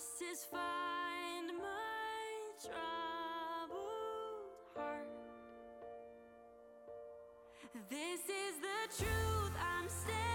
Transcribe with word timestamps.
justice 0.00 0.46
find 0.50 1.48
my 1.58 2.32
troubled 2.62 3.80
heart? 4.74 5.06
This 7.90 8.20
is 8.20 8.54
the 8.62 9.04
truth 9.04 9.52
I'm 9.60 9.88
saying. 9.88 10.29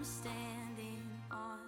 I'm 0.00 0.06
standing 0.06 1.02
on. 1.30 1.58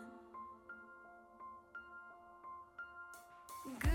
Good 3.79 3.92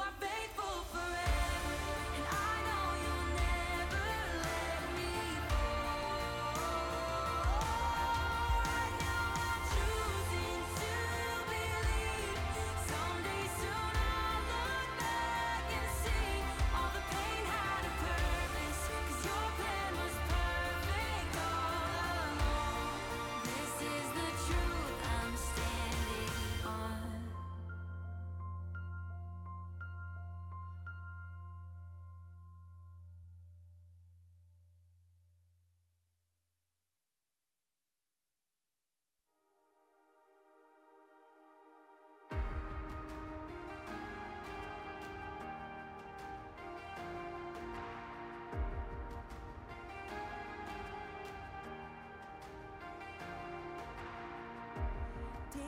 I've 0.00 0.18
been. 0.20 0.29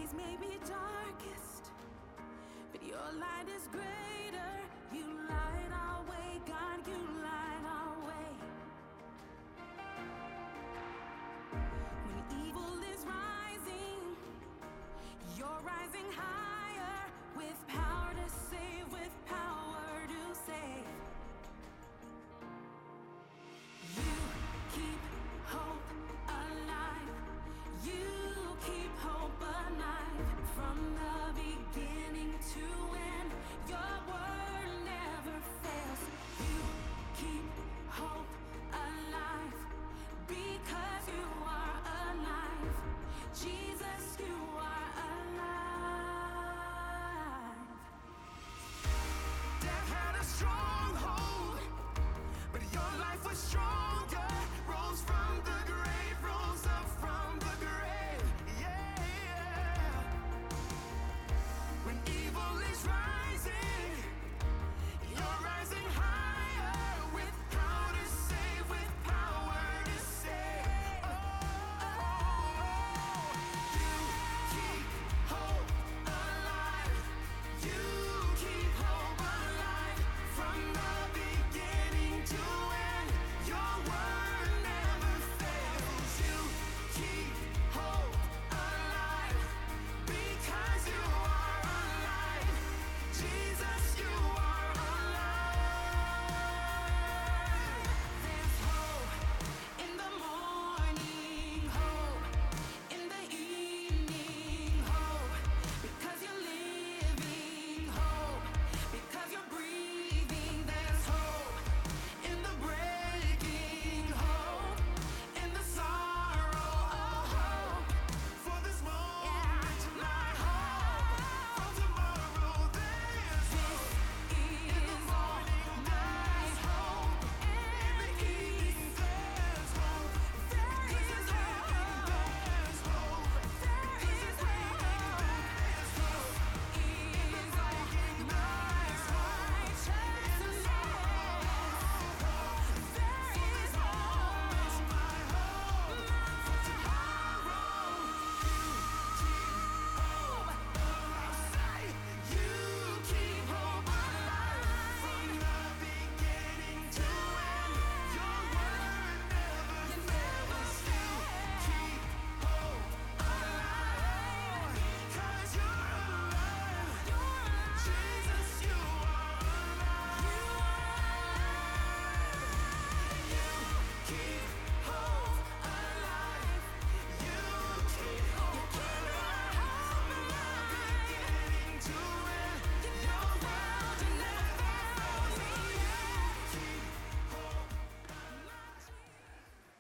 days 0.02 0.14
may 0.16 0.36
be 0.40 0.52
darkest, 0.60 1.70
but 2.72 2.82
your 2.82 2.98
light 3.18 3.48
is 3.54 3.68
greater. 3.70 4.52
You 4.92 5.04
light 5.28 5.70
our 5.72 6.02
way, 6.10 6.40
God. 6.46 6.81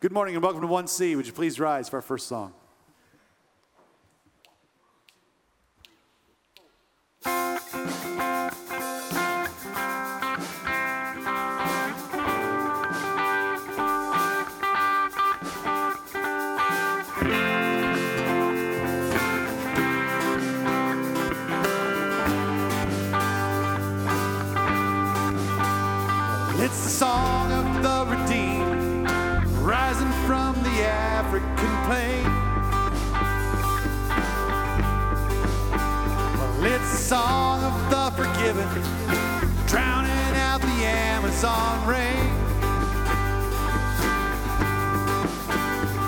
Good 0.02 0.10
morning 0.10 0.34
and 0.34 0.42
welcome 0.42 0.62
to 0.62 0.66
1C. 0.66 1.14
Would 1.14 1.28
you 1.28 1.32
please 1.32 1.60
rise 1.60 1.88
for 1.88 1.94
our 1.94 2.02
first 2.02 2.26
song? 2.26 2.54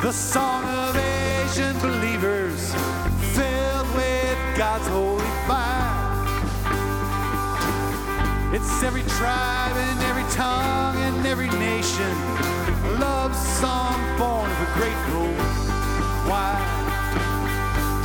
The 0.05 0.13
song 0.13 0.65
of 0.65 0.95
Asian 0.99 1.79
believers, 1.79 2.75
filled 3.33 3.89
with 3.95 4.37
God's 4.55 4.87
holy 4.89 5.25
fire. 5.49 6.29
It's 8.53 8.83
every 8.83 9.03
tribe 9.17 9.75
and 9.75 10.01
every 10.03 10.31
tongue 10.31 10.97
and 10.97 11.27
every 11.27 11.49
nation. 11.59 12.13
A 12.85 12.99
love 13.01 13.35
song 13.35 13.97
born 14.19 14.51
of 14.51 14.61
a 14.61 14.71
grateful 14.77 15.33
why? 16.29 16.53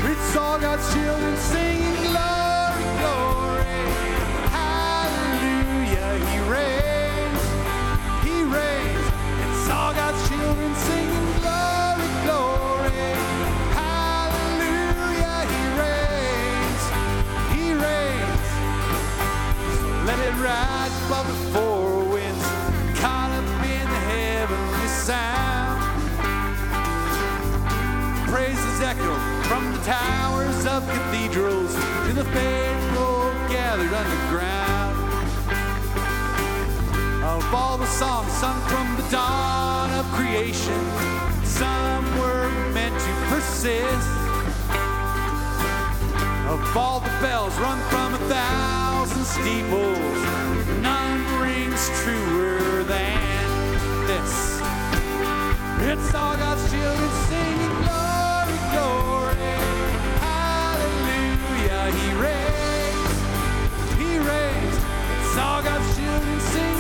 It's 0.10 0.38
all 0.38 0.58
God's 0.58 0.88
children 0.94 1.36
singing 1.36 2.00
glory, 2.08 2.88
glory. 3.04 3.84
Hallelujah, 4.56 6.12
He 6.32 6.40
reigns. 6.48 7.44
He 8.24 8.44
reigns. 8.44 9.06
It's 9.44 9.70
all 9.70 9.94
God's 9.94 10.30
children 10.30 10.74
singing 10.76 11.29
towers 29.90 30.68
of 30.68 30.88
cathedrals 30.88 31.74
to 32.06 32.14
the 32.14 32.24
faithful 32.26 33.34
gathered 33.50 33.92
underground. 33.92 34.96
Of 37.24 37.44
all 37.56 37.76
the 37.76 37.88
songs 37.88 38.32
sung 38.34 38.62
from 38.70 38.86
the 38.98 39.10
dawn 39.10 39.90
of 40.00 40.06
creation, 40.14 40.80
some 41.44 42.06
were 42.20 42.52
meant 42.72 42.94
to 43.02 43.14
persist. 43.34 44.10
Of 46.54 46.78
all 46.78 47.00
the 47.00 47.16
bells 47.20 47.58
rung 47.58 47.82
from 47.90 48.14
a 48.14 48.22
thousand 48.30 49.26
steeples, 49.26 50.20
none 50.84 51.42
rings 51.42 51.90
truer 52.04 52.84
than 52.84 54.06
this. 54.06 54.62
It's 55.82 56.14
all 56.14 56.38
God's 56.38 56.70
children 56.70 57.10
singing 57.28 57.59
He 61.94 62.14
reigns, 62.14 63.12
He 63.98 64.20
reigns. 64.20 64.76
It's 65.22 65.38
all 65.38 65.62
God's 65.64 65.98
children 65.98 66.40
singing 66.40 66.79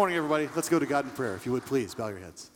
morning, 0.00 0.16
everybody. 0.16 0.48
Let's 0.56 0.70
go 0.70 0.78
to 0.78 0.86
God 0.86 1.04
in 1.04 1.10
prayer. 1.10 1.34
If 1.34 1.44
you 1.44 1.52
would 1.52 1.66
please, 1.66 1.94
bow 1.94 2.08
your 2.08 2.20
heads. 2.20 2.50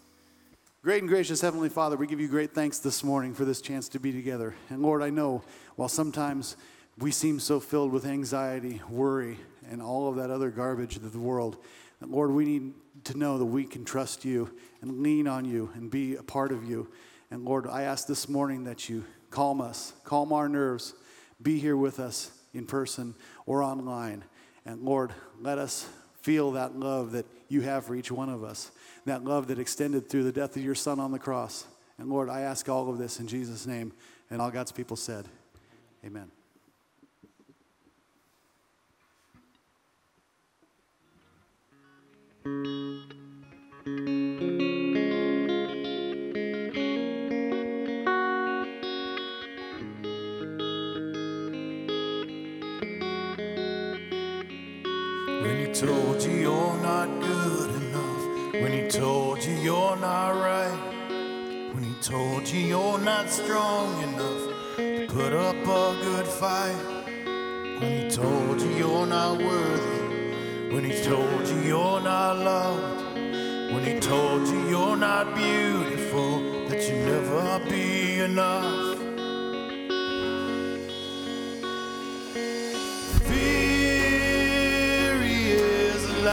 Great 0.82 1.02
and 1.02 1.08
gracious 1.10 1.42
Heavenly 1.42 1.68
Father, 1.68 1.94
we 1.94 2.06
give 2.06 2.18
you 2.18 2.26
great 2.26 2.54
thanks 2.54 2.78
this 2.78 3.04
morning 3.04 3.34
for 3.34 3.44
this 3.44 3.60
chance 3.60 3.86
to 3.90 4.00
be 4.00 4.12
together. 4.12 4.54
And 4.70 4.80
Lord, 4.80 5.02
I 5.02 5.10
know 5.10 5.42
while 5.76 5.90
sometimes 5.90 6.56
we 6.96 7.10
seem 7.10 7.38
so 7.38 7.60
filled 7.60 7.92
with 7.92 8.06
anxiety, 8.06 8.80
worry, 8.88 9.36
and 9.70 9.82
all 9.82 10.08
of 10.08 10.16
that 10.16 10.30
other 10.30 10.48
garbage 10.48 10.96
of 10.96 11.12
the 11.12 11.18
world, 11.18 11.58
that 12.00 12.10
Lord, 12.10 12.30
we 12.30 12.46
need 12.46 12.72
to 13.04 13.18
know 13.18 13.36
that 13.36 13.44
we 13.44 13.64
can 13.64 13.84
trust 13.84 14.24
you 14.24 14.50
and 14.80 15.02
lean 15.02 15.28
on 15.28 15.44
you 15.44 15.70
and 15.74 15.90
be 15.90 16.16
a 16.16 16.22
part 16.22 16.50
of 16.50 16.64
you. 16.64 16.88
And 17.30 17.44
Lord, 17.44 17.66
I 17.66 17.82
ask 17.82 18.06
this 18.06 18.26
morning 18.26 18.64
that 18.64 18.88
you 18.88 19.04
calm 19.28 19.60
us, 19.60 19.92
calm 20.04 20.32
our 20.32 20.48
nerves, 20.48 20.94
be 21.42 21.58
here 21.58 21.76
with 21.76 22.00
us 22.00 22.30
in 22.54 22.64
person 22.64 23.14
or 23.44 23.62
online. 23.62 24.24
And 24.64 24.80
Lord, 24.80 25.12
let 25.38 25.58
us 25.58 25.86
feel 26.25 26.52
that 26.52 26.75
love 26.75 27.12
that 27.12 27.26
you 27.50 27.61
have 27.61 27.85
for 27.85 27.95
each 27.95 28.11
one 28.11 28.31
of 28.31 28.43
us, 28.43 28.71
that 29.04 29.23
love 29.23 29.49
that 29.49 29.59
extended 29.59 30.09
through 30.09 30.25
the 30.25 30.33
death 30.33 30.57
of 30.57 30.64
your 30.64 30.75
Son 30.75 30.99
on 30.99 31.12
the 31.12 31.19
cross. 31.19 31.66
And 31.99 32.09
Lord, 32.09 32.31
I 32.31 32.40
ask 32.40 32.66
all 32.66 32.88
of 32.88 32.97
this 32.97 33.21
in 33.21 33.26
Jesus' 33.26 33.66
name. 33.66 33.93
And 34.31 34.40
all 34.40 34.50
God's 34.50 34.73
people 34.73 34.97
said, 34.97 35.26
Amen. 36.02 36.31
Told 55.75 56.23
you 56.23 56.31
you're 56.31 56.76
not 56.83 57.09
good 57.21 57.71
enough. 57.83 58.52
When 58.52 58.73
he 58.73 58.88
told 58.88 59.45
you 59.45 59.54
you're 59.54 59.97
not 59.97 60.31
right. 60.31 60.78
When 61.75 61.83
he 61.83 61.95
told 62.00 62.49
you 62.49 62.61
you're 62.61 62.99
not 63.00 63.28
strong 63.28 64.00
enough 64.04 64.76
to 64.76 65.07
put 65.09 65.33
up 65.33 65.57
a 65.57 65.99
good 66.00 66.26
fight. 66.28 66.76
When 67.81 68.02
he 68.02 68.09
told 68.09 68.61
you 68.61 68.71
you're 68.71 69.07
not 69.07 69.38
worthy. 69.38 70.73
When 70.73 70.85
he 70.85 71.02
told 71.02 71.49
you 71.49 71.59
you're 71.62 72.00
not 72.00 72.38
loved. 72.38 73.16
When 73.75 73.85
he 73.85 73.99
told 73.99 74.47
you 74.47 74.69
you're 74.69 74.97
not 74.97 75.35
beautiful, 75.35 76.69
that 76.69 76.88
you 76.88 76.95
never 77.04 77.69
be 77.69 78.21
enough. 78.21 78.83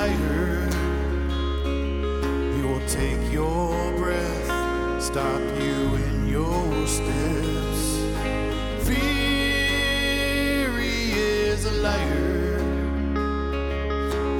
Liar. 0.02 0.70
He 2.56 2.62
will 2.64 2.86
take 2.88 3.24
your 3.32 3.74
breath, 3.98 4.50
stop 5.02 5.42
you 5.66 5.80
in 6.08 6.28
your 6.28 6.88
steps. 6.88 7.82
Fear 8.88 10.70
he 10.80 10.98
is 11.52 11.66
a 11.66 11.76
liar. 11.88 12.60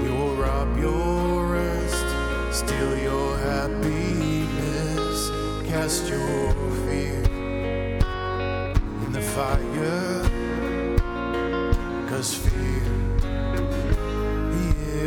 He 0.04 0.10
will 0.18 0.36
rob 0.36 0.70
your 0.80 1.46
rest, 1.60 2.10
steal 2.60 2.94
your 3.10 3.38
happiness, 3.50 5.18
cast 5.70 6.04
your 6.10 6.54
fear 6.86 7.24
in 9.06 9.12
the 9.12 9.26
fire. 9.36 10.26
Cause 12.10 12.34
fear, 12.34 12.51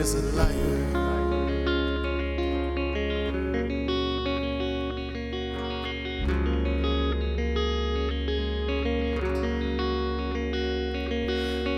is 0.05 0.15
a 0.17 0.23
liar. 0.37 0.77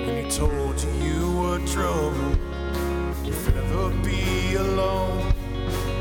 When 0.06 0.25
he 0.25 0.28
told 0.28 0.83
you 0.83 0.90
you 1.06 1.23
were 1.38 1.61
trouble, 1.66 2.33
you'd 3.25 3.54
never 3.54 3.90
be 4.02 4.56
alone. 4.56 5.33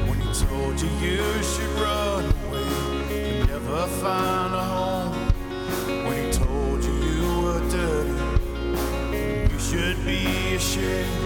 When 0.07 0.19
he 0.21 0.29
told 0.33 0.81
you 0.81 0.89
you 1.05 1.43
should 1.43 1.73
run 1.77 2.25
away, 2.47 3.37
you'd 3.37 3.49
never 3.49 3.85
find 4.01 4.51
a 4.55 4.63
home. 4.63 5.13
When 6.07 6.25
he 6.25 6.31
told 6.31 6.83
you 6.83 6.93
you 6.93 7.41
were 7.43 7.63
dirty, 7.69 8.17
you 9.53 9.59
should 9.59 10.03
be 10.03 10.55
ashamed. 10.55 11.24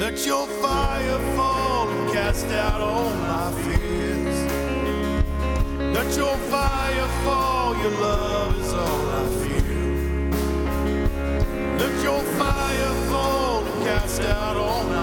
Let 0.00 0.26
your 0.26 0.46
fire 0.60 1.20
fall 1.36 1.88
and 1.88 2.12
cast 2.12 2.46
out 2.46 2.80
all 2.80 3.10
my 3.10 3.52
fears. 3.62 4.38
Let 5.94 6.16
your 6.16 6.36
fire 6.50 7.08
fall, 7.24 7.76
your 7.76 7.92
love 7.92 8.58
is 8.58 8.72
all 8.72 9.10
I 9.20 9.24
feel. 9.40 10.30
Let 11.78 12.02
your 12.02 12.22
fire 12.40 12.94
fall 13.08 13.64
and 13.64 13.84
cast 13.84 14.20
out 14.22 14.56
all 14.56 14.82
my 14.82 15.01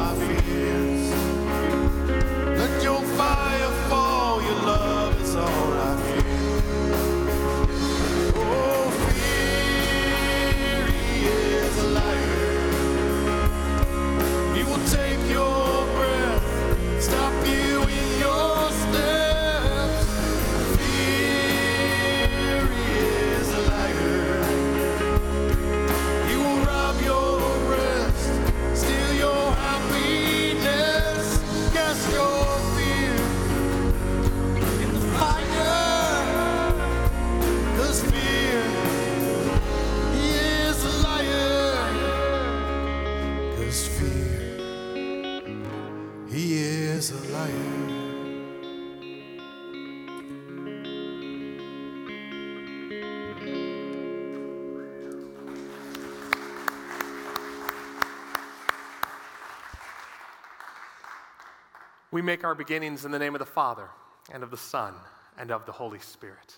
make 62.29 62.43
our 62.43 62.53
beginnings 62.53 63.05
in 63.05 63.11
the 63.11 63.17
name 63.17 63.33
of 63.33 63.39
the 63.39 63.45
Father, 63.45 63.89
and 64.31 64.43
of 64.43 64.51
the 64.51 64.55
Son, 64.55 64.93
and 65.39 65.49
of 65.49 65.65
the 65.65 65.71
Holy 65.71 65.97
Spirit. 65.97 66.57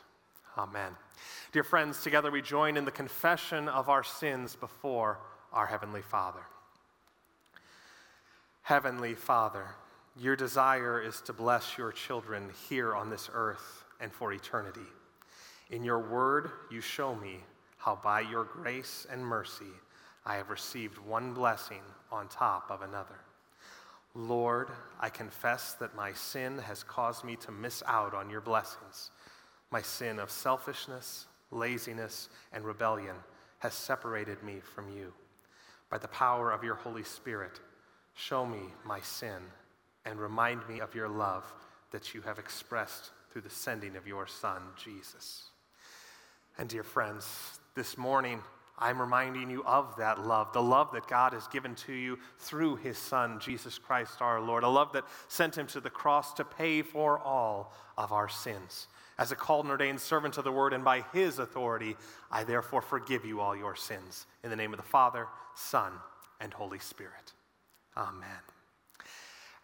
Amen. 0.57 0.91
Dear 1.53 1.63
friends, 1.63 2.03
together 2.03 2.29
we 2.29 2.41
join 2.41 2.75
in 2.75 2.83
the 2.83 2.91
confession 2.91 3.69
of 3.69 3.87
our 3.87 4.03
sins 4.03 4.53
before 4.53 5.19
our 5.53 5.65
Heavenly 5.65 6.01
Father. 6.01 6.41
Heavenly 8.63 9.15
Father, 9.15 9.65
your 10.19 10.35
desire 10.35 11.01
is 11.01 11.21
to 11.21 11.31
bless 11.31 11.77
your 11.77 11.93
children 11.93 12.49
here 12.67 12.93
on 12.93 13.09
this 13.09 13.29
earth 13.33 13.85
and 14.01 14.11
for 14.11 14.33
eternity. 14.33 14.81
In 15.69 15.85
your 15.85 15.99
word, 15.99 16.51
you 16.69 16.81
show 16.81 17.15
me 17.15 17.37
how 17.77 17.97
by 18.03 18.19
your 18.19 18.43
grace 18.43 19.07
and 19.09 19.25
mercy 19.25 19.71
I 20.25 20.35
have 20.35 20.49
received 20.49 20.97
one 20.97 21.33
blessing 21.33 21.83
on 22.11 22.27
top 22.27 22.69
of 22.69 22.81
another. 22.81 23.21
Lord, 24.13 24.69
I 24.99 25.09
confess 25.09 25.73
that 25.75 25.95
my 25.95 26.13
sin 26.13 26.57
has 26.59 26.83
caused 26.83 27.23
me 27.23 27.35
to 27.37 27.51
miss 27.51 27.81
out 27.87 28.13
on 28.13 28.29
your 28.29 28.41
blessings. 28.41 29.11
My 29.71 29.81
sin 29.81 30.19
of 30.19 30.29
selfishness, 30.29 31.27
laziness, 31.49 32.29
and 32.51 32.65
rebellion 32.65 33.15
has 33.59 33.73
separated 33.73 34.43
me 34.43 34.59
from 34.75 34.89
you. 34.89 35.13
By 35.89 35.97
the 35.97 36.07
power 36.09 36.51
of 36.51 36.63
your 36.63 36.75
Holy 36.75 37.03
Spirit, 37.03 37.59
show 38.13 38.45
me 38.45 38.61
my 38.85 38.99
sin 38.99 39.41
and 40.05 40.19
remind 40.19 40.67
me 40.67 40.79
of 40.79 40.95
your 40.95 41.07
love 41.07 41.51
that 41.91 42.13
you 42.13 42.21
have 42.21 42.39
expressed 42.39 43.11
through 43.29 43.43
the 43.43 43.49
sending 43.49 43.95
of 43.95 44.07
your 44.07 44.27
Son, 44.27 44.61
Jesus. 44.81 45.43
And 46.57 46.67
dear 46.67 46.83
friends, 46.83 47.59
this 47.75 47.97
morning 47.97 48.41
I'm 48.77 48.99
reminding 48.99 49.49
you 49.49 49.63
of 49.63 49.95
that 49.97 50.25
love, 50.25 50.53
the 50.53 50.61
love 50.61 50.91
that 50.93 51.07
God 51.07 51.33
has 51.33 51.47
given 51.47 51.75
to 51.75 51.93
you 51.93 52.17
through 52.39 52.77
his 52.77 52.97
Son, 52.97 53.39
Jesus 53.39 53.77
Christ 53.77 54.21
our 54.21 54.41
Lord, 54.41 54.63
a 54.63 54.67
love 54.67 54.91
that 54.93 55.05
sent 55.27 55.57
him 55.57 55.67
to 55.67 55.79
the 55.79 55.89
cross 55.89 56.33
to 56.33 56.43
pay 56.43 56.81
for 56.81 57.19
all 57.19 57.73
of 57.97 58.11
our 58.11 58.29
sins. 58.29 58.87
As 59.17 59.31
a 59.31 59.35
called 59.35 59.65
and 59.65 59.71
ordained 59.71 60.01
servant 60.01 60.37
of 60.37 60.43
the 60.43 60.51
word, 60.51 60.73
and 60.73 60.83
by 60.83 61.05
his 61.13 61.37
authority, 61.37 61.95
I 62.31 62.43
therefore 62.43 62.81
forgive 62.81 63.23
you 63.23 63.39
all 63.39 63.55
your 63.55 63.75
sins. 63.75 64.25
In 64.43 64.49
the 64.49 64.55
name 64.55 64.73
of 64.73 64.77
the 64.77 64.83
Father, 64.83 65.27
Son, 65.55 65.91
and 66.39 66.51
Holy 66.51 66.79
Spirit. 66.79 67.33
Amen. 67.95 68.50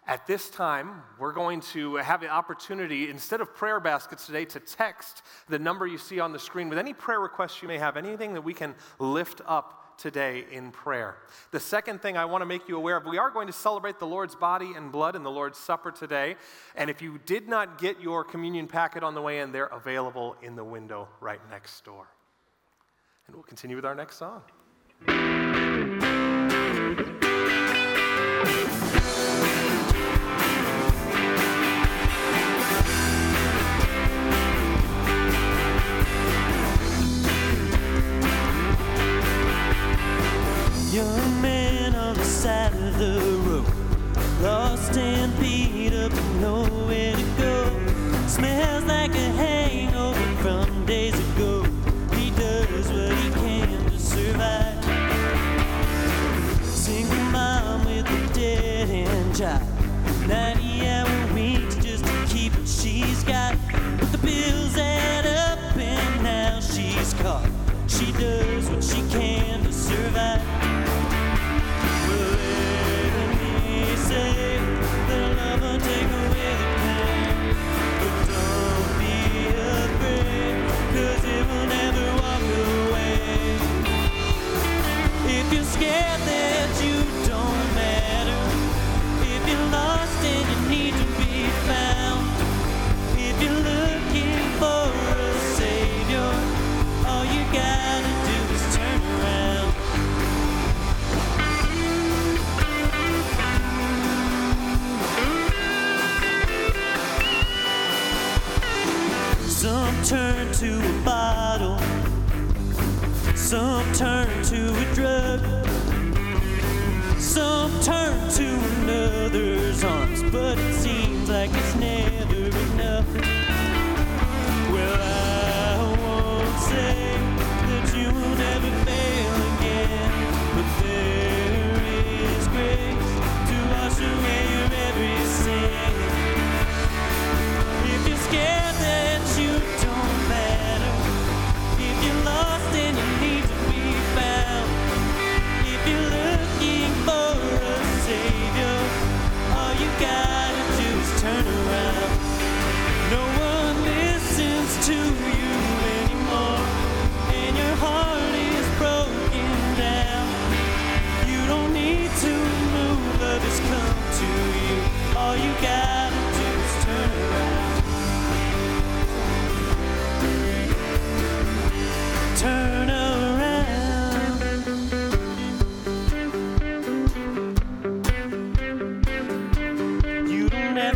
At 0.08 0.26
this 0.26 0.50
time, 0.50 1.04
we're 1.20 1.34
going 1.34 1.60
to 1.74 1.98
have 1.98 2.22
the 2.22 2.30
opportunity, 2.30 3.10
instead 3.10 3.42
of 3.42 3.54
prayer 3.54 3.82
baskets 3.82 4.26
today, 4.26 4.46
to 4.46 4.60
text 4.62 5.22
the 5.50 5.60
number 5.60 5.86
you 5.86 5.98
see 5.98 6.22
on 6.22 6.32
the 6.32 6.40
screen 6.40 6.70
with 6.70 6.78
any 6.78 6.94
prayer 6.94 7.20
requests 7.20 7.62
you 7.62 7.68
may 7.68 7.78
have, 7.78 7.98
anything 7.98 8.34
that 8.34 8.42
we 8.42 8.54
can 8.54 8.74
lift 9.00 9.42
up 9.46 9.98
today 9.98 10.46
in 10.50 10.72
prayer. 10.72 11.18
The 11.52 11.60
second 11.60 12.02
thing 12.02 12.16
I 12.16 12.24
want 12.24 12.42
to 12.42 12.46
make 12.46 12.70
you 12.70 12.78
aware 12.78 12.96
of 12.96 13.06
we 13.06 13.18
are 13.18 13.30
going 13.30 13.48
to 13.48 13.54
celebrate 13.54 14.00
the 14.00 14.08
Lord's 14.08 14.36
body 14.36 14.72
and 14.76 14.94
blood 14.94 15.16
in 15.18 15.24
the 15.24 15.32
Lord's 15.32 15.58
Supper 15.58 15.92
today. 15.92 16.38
And 16.76 16.90
if 16.90 17.02
you 17.02 17.20
did 17.26 17.50
not 17.50 17.78
get 17.78 18.00
your 18.00 18.24
communion 18.24 18.68
packet 18.68 19.04
on 19.04 19.14
the 19.14 19.22
way 19.22 19.40
in, 19.40 19.52
they're 19.52 19.66
available 19.66 20.38
in 20.42 20.56
the 20.56 20.64
window 20.64 21.10
right 21.20 21.42
next 21.50 21.84
door. 21.84 22.08
And 23.26 23.36
we'll 23.36 23.44
continue 23.44 23.76
with 23.76 23.86
our 23.86 23.96
next 23.96 24.18
song. 24.18 24.42
Young 40.98 41.42
man 41.44 41.94
on 41.94 42.16
the 42.16 42.26
side 42.26 42.74
of 42.74 42.98
the 42.98 43.20
road, 43.46 43.72
lost 44.42 44.98
and 44.98 45.27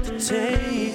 to 0.04 0.20
take 0.20 0.91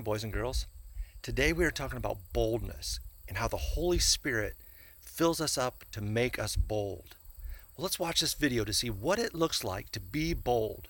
Morning, 0.00 0.14
boys 0.14 0.24
and 0.24 0.32
girls. 0.32 0.66
Today 1.20 1.52
we 1.52 1.62
are 1.66 1.70
talking 1.70 1.98
about 1.98 2.32
boldness 2.32 3.00
and 3.28 3.36
how 3.36 3.48
the 3.48 3.58
Holy 3.58 3.98
Spirit 3.98 4.54
fills 4.98 5.42
us 5.42 5.58
up 5.58 5.84
to 5.92 6.00
make 6.00 6.38
us 6.38 6.56
bold. 6.56 7.16
Well, 7.76 7.82
let's 7.82 7.98
watch 7.98 8.22
this 8.22 8.32
video 8.32 8.64
to 8.64 8.72
see 8.72 8.88
what 8.88 9.18
it 9.18 9.34
looks 9.34 9.62
like 9.62 9.90
to 9.90 10.00
be 10.00 10.32
bold. 10.32 10.88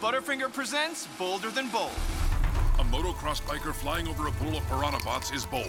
Butterfinger 0.00 0.52
presents 0.52 1.08
Bolder 1.18 1.50
Than 1.50 1.68
Bold. 1.70 1.90
A 2.78 2.84
motocross 2.84 3.42
biker 3.42 3.74
flying 3.74 4.06
over 4.06 4.28
a 4.28 4.32
pool 4.32 4.56
of 4.56 4.64
piranha 4.68 5.00
bots 5.04 5.32
is 5.32 5.44
bold. 5.44 5.66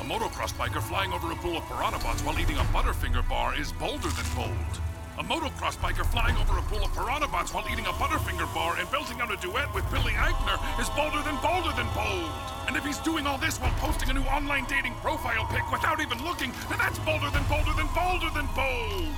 A 0.00 0.02
motocross 0.02 0.52
biker 0.54 0.82
flying 0.82 1.12
over 1.12 1.30
a 1.30 1.36
pool 1.36 1.58
of 1.58 1.64
piranha 1.66 2.00
bots 2.00 2.24
while 2.24 2.36
eating 2.40 2.56
a 2.56 2.66
Butterfinger 2.74 3.28
bar 3.28 3.56
is 3.56 3.70
bolder 3.70 4.08
than 4.08 4.34
bold. 4.34 4.80
A 5.18 5.24
motocross 5.24 5.78
biker 5.78 6.04
flying 6.04 6.36
over 6.36 6.58
a 6.58 6.62
pool 6.62 6.84
of 6.84 6.92
piranha 6.92 7.26
bots 7.28 7.54
while 7.54 7.64
eating 7.72 7.86
a 7.86 7.92
Butterfinger 7.92 8.52
bar 8.52 8.76
and 8.78 8.90
belting 8.90 9.18
out 9.22 9.32
a 9.32 9.36
duet 9.36 9.72
with 9.74 9.90
Billy 9.90 10.12
Eichner 10.12 10.60
is 10.78 10.90
bolder 10.90 11.22
than 11.22 11.36
bolder 11.40 11.74
than 11.74 11.88
bold. 11.94 12.30
And 12.68 12.76
if 12.76 12.84
he's 12.84 12.98
doing 12.98 13.26
all 13.26 13.38
this 13.38 13.58
while 13.58 13.72
posting 13.78 14.10
a 14.10 14.12
new 14.12 14.24
online 14.24 14.66
dating 14.66 14.92
profile 14.96 15.46
pic 15.50 15.70
without 15.72 16.00
even 16.00 16.22
looking, 16.22 16.52
then 16.68 16.76
that's 16.76 16.98
bolder 16.98 17.30
than 17.30 17.42
bolder 17.44 17.72
than 17.72 17.88
bolder 17.94 18.28
than 18.34 18.46
bold. 18.54 19.16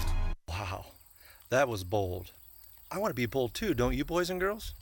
Wow, 0.49 0.87
that 1.51 1.67
was 1.67 1.83
bold. 1.83 2.31
I 2.93 2.99
want 2.99 3.11
to 3.11 3.17
be 3.17 3.27
bold 3.27 3.53
too, 3.53 3.75
don't 3.75 3.97
you, 3.97 4.05
boys 4.05 4.31
and 4.31 4.39
girls? 4.39 4.75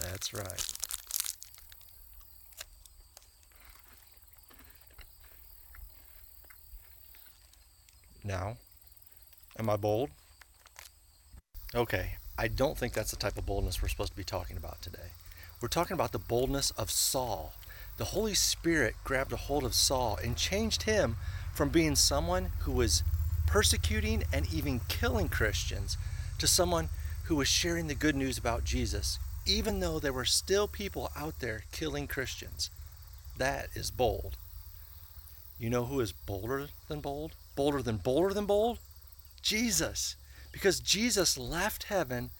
That's 0.00 0.32
right. 0.32 0.71
Now, 8.24 8.56
am 9.58 9.68
I 9.68 9.76
bold? 9.76 10.10
Okay, 11.74 12.16
I 12.38 12.48
don't 12.48 12.78
think 12.78 12.92
that's 12.92 13.10
the 13.10 13.16
type 13.16 13.36
of 13.36 13.46
boldness 13.46 13.82
we're 13.82 13.88
supposed 13.88 14.12
to 14.12 14.16
be 14.16 14.24
talking 14.24 14.56
about 14.56 14.80
today. 14.80 15.10
We're 15.60 15.68
talking 15.68 15.94
about 15.94 16.12
the 16.12 16.18
boldness 16.18 16.70
of 16.72 16.90
Saul. 16.90 17.52
The 17.96 18.06
Holy 18.06 18.34
Spirit 18.34 18.94
grabbed 19.04 19.32
a 19.32 19.36
hold 19.36 19.64
of 19.64 19.74
Saul 19.74 20.18
and 20.22 20.36
changed 20.36 20.84
him 20.84 21.16
from 21.52 21.68
being 21.68 21.96
someone 21.96 22.52
who 22.60 22.72
was 22.72 23.02
persecuting 23.46 24.24
and 24.32 24.52
even 24.52 24.80
killing 24.88 25.28
Christians 25.28 25.98
to 26.38 26.46
someone 26.46 26.88
who 27.24 27.36
was 27.36 27.48
sharing 27.48 27.86
the 27.86 27.94
good 27.94 28.16
news 28.16 28.38
about 28.38 28.64
Jesus, 28.64 29.18
even 29.46 29.80
though 29.80 29.98
there 29.98 30.12
were 30.12 30.24
still 30.24 30.68
people 30.68 31.10
out 31.16 31.40
there 31.40 31.64
killing 31.72 32.06
Christians. 32.06 32.70
That 33.36 33.68
is 33.74 33.90
bold. 33.90 34.36
You 35.58 35.70
know 35.70 35.84
who 35.84 36.00
is 36.00 36.12
bolder 36.12 36.68
than 36.88 37.00
bold? 37.00 37.32
Bolder 37.54 37.82
than 37.82 37.98
bolder 37.98 38.34
than 38.34 38.46
bold? 38.46 38.78
Jesus. 39.42 40.16
Because 40.52 40.80
Jesus 40.80 41.38
left 41.38 41.84
heaven 41.84 42.30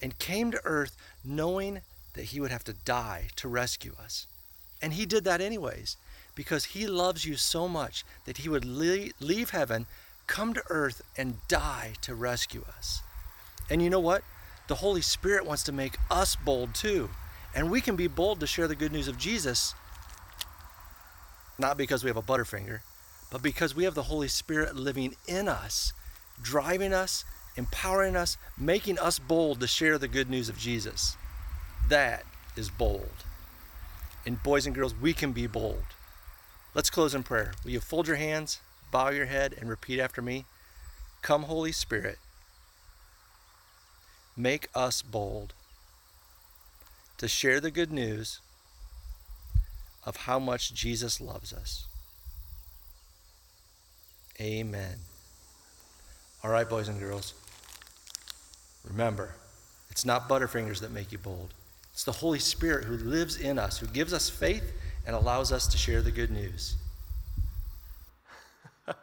and 0.00 0.18
came 0.18 0.50
to 0.50 0.60
earth 0.64 0.96
knowing 1.24 1.80
that 2.14 2.26
he 2.26 2.40
would 2.40 2.50
have 2.50 2.64
to 2.64 2.72
die 2.72 3.28
to 3.36 3.48
rescue 3.48 3.94
us. 4.02 4.26
And 4.80 4.94
he 4.94 5.06
did 5.06 5.24
that 5.24 5.40
anyways 5.40 5.96
because 6.34 6.66
he 6.66 6.86
loves 6.86 7.24
you 7.24 7.34
so 7.34 7.66
much 7.66 8.04
that 8.24 8.38
he 8.38 8.48
would 8.48 8.64
leave 8.64 9.50
heaven, 9.50 9.86
come 10.28 10.54
to 10.54 10.62
earth, 10.70 11.02
and 11.16 11.38
die 11.48 11.94
to 12.00 12.14
rescue 12.14 12.64
us. 12.76 13.02
And 13.68 13.82
you 13.82 13.90
know 13.90 13.98
what? 13.98 14.22
The 14.68 14.76
Holy 14.76 15.00
Spirit 15.00 15.44
wants 15.44 15.64
to 15.64 15.72
make 15.72 15.96
us 16.10 16.36
bold 16.36 16.74
too. 16.74 17.10
And 17.54 17.70
we 17.70 17.80
can 17.80 17.96
be 17.96 18.06
bold 18.06 18.38
to 18.38 18.46
share 18.46 18.68
the 18.68 18.76
good 18.76 18.92
news 18.92 19.08
of 19.08 19.18
Jesus, 19.18 19.74
not 21.58 21.76
because 21.76 22.04
we 22.04 22.08
have 22.08 22.16
a 22.16 22.22
butterfinger, 22.22 22.80
but 23.30 23.42
because 23.42 23.74
we 23.74 23.84
have 23.84 23.94
the 23.94 24.04
Holy 24.04 24.28
Spirit 24.28 24.76
living 24.76 25.16
in 25.26 25.48
us, 25.48 25.92
driving 26.40 26.92
us, 26.92 27.24
empowering 27.56 28.16
us, 28.16 28.36
making 28.56 28.98
us 28.98 29.18
bold 29.18 29.60
to 29.60 29.66
share 29.66 29.98
the 29.98 30.08
good 30.08 30.30
news 30.30 30.48
of 30.48 30.58
Jesus. 30.58 31.16
That 31.88 32.24
is 32.56 32.70
bold. 32.70 33.24
And 34.24 34.42
boys 34.42 34.66
and 34.66 34.74
girls, 34.74 34.94
we 34.94 35.12
can 35.12 35.32
be 35.32 35.46
bold. 35.46 35.84
Let's 36.74 36.90
close 36.90 37.14
in 37.14 37.22
prayer. 37.22 37.52
Will 37.64 37.72
you 37.72 37.80
fold 37.80 38.06
your 38.06 38.16
hands, 38.16 38.60
bow 38.92 39.10
your 39.10 39.26
head, 39.26 39.54
and 39.58 39.68
repeat 39.68 40.00
after 40.00 40.22
me? 40.22 40.44
Come, 41.20 41.44
Holy 41.44 41.72
Spirit, 41.72 42.18
make 44.36 44.68
us 44.74 45.02
bold 45.02 45.52
to 47.18 47.26
share 47.26 47.60
the 47.60 47.72
good 47.72 47.90
news 47.90 48.40
of 50.04 50.16
how 50.18 50.38
much 50.38 50.72
Jesus 50.72 51.20
loves 51.20 51.52
us. 51.52 51.87
Amen. 54.40 54.94
All 56.44 56.50
right, 56.50 56.68
boys 56.68 56.88
and 56.88 57.00
girls. 57.00 57.34
Remember, 58.84 59.34
it's 59.90 60.04
not 60.04 60.28
Butterfingers 60.28 60.80
that 60.80 60.92
make 60.92 61.10
you 61.10 61.18
bold. 61.18 61.52
It's 61.92 62.04
the 62.04 62.12
Holy 62.12 62.38
Spirit 62.38 62.84
who 62.84 62.96
lives 62.96 63.36
in 63.36 63.58
us, 63.58 63.78
who 63.78 63.86
gives 63.86 64.12
us 64.12 64.30
faith 64.30 64.72
and 65.04 65.16
allows 65.16 65.50
us 65.50 65.66
to 65.66 65.76
share 65.76 66.00
the 66.00 66.12
good 66.12 66.30
news. 66.30 66.76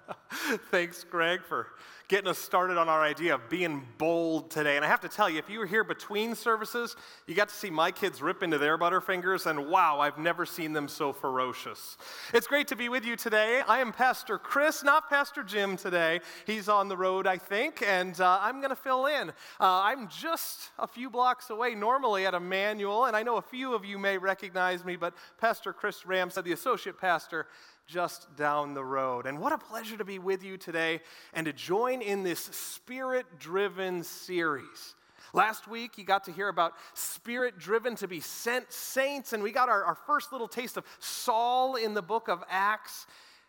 Thanks, 0.72 1.04
Greg, 1.04 1.42
for 1.42 1.68
getting 2.08 2.28
us 2.30 2.38
started 2.38 2.78
on 2.78 2.88
our 2.88 3.02
idea 3.02 3.34
of 3.34 3.50
being 3.50 3.86
bold 3.98 4.52
today. 4.52 4.76
And 4.76 4.86
I 4.86 4.88
have 4.88 5.02
to 5.02 5.10
tell 5.10 5.30
you, 5.30 5.40
if 5.40 5.50
you 5.50 5.60
were 5.60 5.66
here 5.66 5.84
between 5.84 6.36
services, 6.36 6.96
you 7.26 7.34
got 7.34 7.50
to 7.50 7.56
see 7.56 7.70
my 7.70 7.92
kids 7.92 8.22
rip 8.22 8.44
into 8.44 8.58
their 8.58 8.78
Butterfingers, 8.78 9.46
and 9.48 9.68
wow, 9.70 10.00
I've 10.00 10.18
never 10.18 10.46
seen 10.46 10.74
them 10.74 10.88
so 10.88 11.14
ferocious. 11.14 11.98
It's 12.34 12.48
great 12.48 12.68
to 12.68 12.76
be 12.76 12.90
with 12.90 13.06
you 13.06 13.16
today. 13.16 13.62
I 13.68 13.80
am 13.80 13.92
Pastor 13.92 14.38
Chris, 14.38 14.84
not 14.84 15.10
Pastor 15.10 15.44
Jim 15.44 15.78
today. 15.78 16.22
He's 16.46 16.70
on 16.70 16.88
the 16.88 16.98
road, 16.98 17.26
I 17.26 17.38
think, 17.38 17.82
and 17.82 18.20
uh, 18.22 18.40
I'm 18.42 18.60
going 18.60 18.70
to 18.70 18.76
fill 18.76 19.08
in. 19.08 19.30
Uh, 19.30 19.34
I'm 19.60 20.08
just 20.08 20.70
a 20.78 20.88
few 20.88 21.10
blocks 21.10 21.50
away 21.50 21.74
normally 21.74 22.26
at 22.26 22.34
Emmanuel, 22.34 23.06
and 23.06 23.16
I 23.16 23.24
know 23.24 23.38
a 23.38 23.42
few 23.42 23.74
of 23.74 23.84
you 23.84 23.98
may 23.98 24.18
recognize 24.18 24.86
me, 24.86 24.96
but 24.96 25.16
Pastor 25.40 25.74
Chris 25.74 26.06
Ramsey, 26.06 26.42
the 26.42 26.52
associate 26.52 27.00
pastor, 27.00 27.48
just 27.88 28.36
down 28.36 28.74
the 28.74 28.84
road. 28.84 29.26
And 29.26 29.40
what 29.40 29.54
a 29.54 29.58
pleasure 29.58 29.98
to 29.98 30.06
be 30.06 30.20
with 30.20 30.44
you 30.44 30.58
today 30.58 31.02
and 31.34 31.46
to 31.46 31.54
join 31.54 32.02
in 32.02 32.24
this 32.24 32.40
spirit 32.40 33.26
driven 33.40 34.04
series. 34.04 34.96
Last 35.34 35.68
week, 35.68 35.98
you 35.98 36.06
got 36.06 36.24
to 36.26 36.32
hear 36.32 36.48
about 36.48 36.74
spirit 36.94 37.60
driven 37.60 37.96
to 37.98 38.08
be 38.08 38.22
sent 38.22 38.72
saints, 38.72 39.34
and 39.34 39.44
we 39.44 39.52
got 39.52 39.68
our, 39.68 39.84
our 39.84 39.96
first 39.96 40.32
little 40.32 40.48
taste 40.48 40.78
of 40.78 40.86
Saul 41.00 41.76
in 41.76 41.94
the 41.94 42.02
book 42.02 42.30
of 42.30 42.44
Acts. 42.50 43.06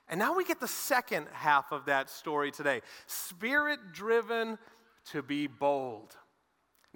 And 0.09 0.19
now 0.19 0.37
we 0.37 0.45
get 0.45 0.61
the 0.61 0.69
second 0.69 1.27
half 1.33 1.73
of 1.73 1.87
that 1.87 2.11
story 2.11 2.51
today 2.51 2.83
spirit 3.07 3.93
driven 3.93 4.59
to 5.13 5.23
be 5.23 5.47
bold. 5.47 6.17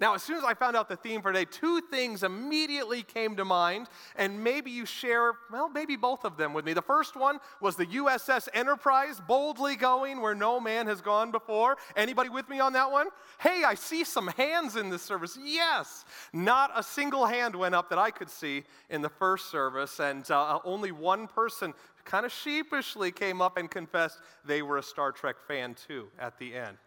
Now, 0.01 0.15
as 0.15 0.23
soon 0.23 0.37
as 0.37 0.43
I 0.43 0.55
found 0.55 0.75
out 0.75 0.89
the 0.89 0.95
theme 0.95 1.21
for 1.21 1.31
today, 1.31 1.45
two 1.45 1.79
things 1.79 2.23
immediately 2.23 3.03
came 3.03 3.35
to 3.35 3.45
mind, 3.45 3.87
and 4.15 4.43
maybe 4.43 4.71
you 4.71 4.83
share, 4.87 5.33
well, 5.51 5.69
maybe 5.69 5.95
both 5.95 6.25
of 6.25 6.37
them 6.37 6.55
with 6.55 6.65
me. 6.65 6.73
The 6.73 6.81
first 6.81 7.15
one 7.15 7.37
was 7.61 7.75
the 7.75 7.85
USS 7.85 8.49
Enterprise 8.51 9.21
boldly 9.27 9.75
going 9.75 10.19
where 10.19 10.33
no 10.33 10.59
man 10.59 10.87
has 10.87 11.01
gone 11.01 11.29
before. 11.29 11.77
Anybody 11.95 12.29
with 12.29 12.49
me 12.49 12.59
on 12.59 12.73
that 12.73 12.91
one? 12.91 13.09
Hey, 13.39 13.61
I 13.63 13.75
see 13.75 14.03
some 14.03 14.25
hands 14.29 14.75
in 14.75 14.89
this 14.89 15.03
service. 15.03 15.37
Yes, 15.39 16.03
not 16.33 16.71
a 16.75 16.81
single 16.81 17.27
hand 17.27 17.55
went 17.55 17.75
up 17.75 17.87
that 17.89 17.99
I 17.99 18.09
could 18.09 18.31
see 18.31 18.63
in 18.89 19.03
the 19.03 19.09
first 19.09 19.51
service, 19.51 19.99
and 19.99 20.29
uh, 20.31 20.57
only 20.65 20.91
one 20.91 21.27
person 21.27 21.75
kind 22.05 22.25
of 22.25 22.31
sheepishly 22.31 23.11
came 23.11 23.39
up 23.39 23.55
and 23.55 23.69
confessed 23.69 24.17
they 24.43 24.63
were 24.63 24.79
a 24.79 24.83
Star 24.83 25.11
Trek 25.11 25.35
fan 25.47 25.75
too 25.75 26.07
at 26.17 26.39
the 26.39 26.55
end. 26.55 26.77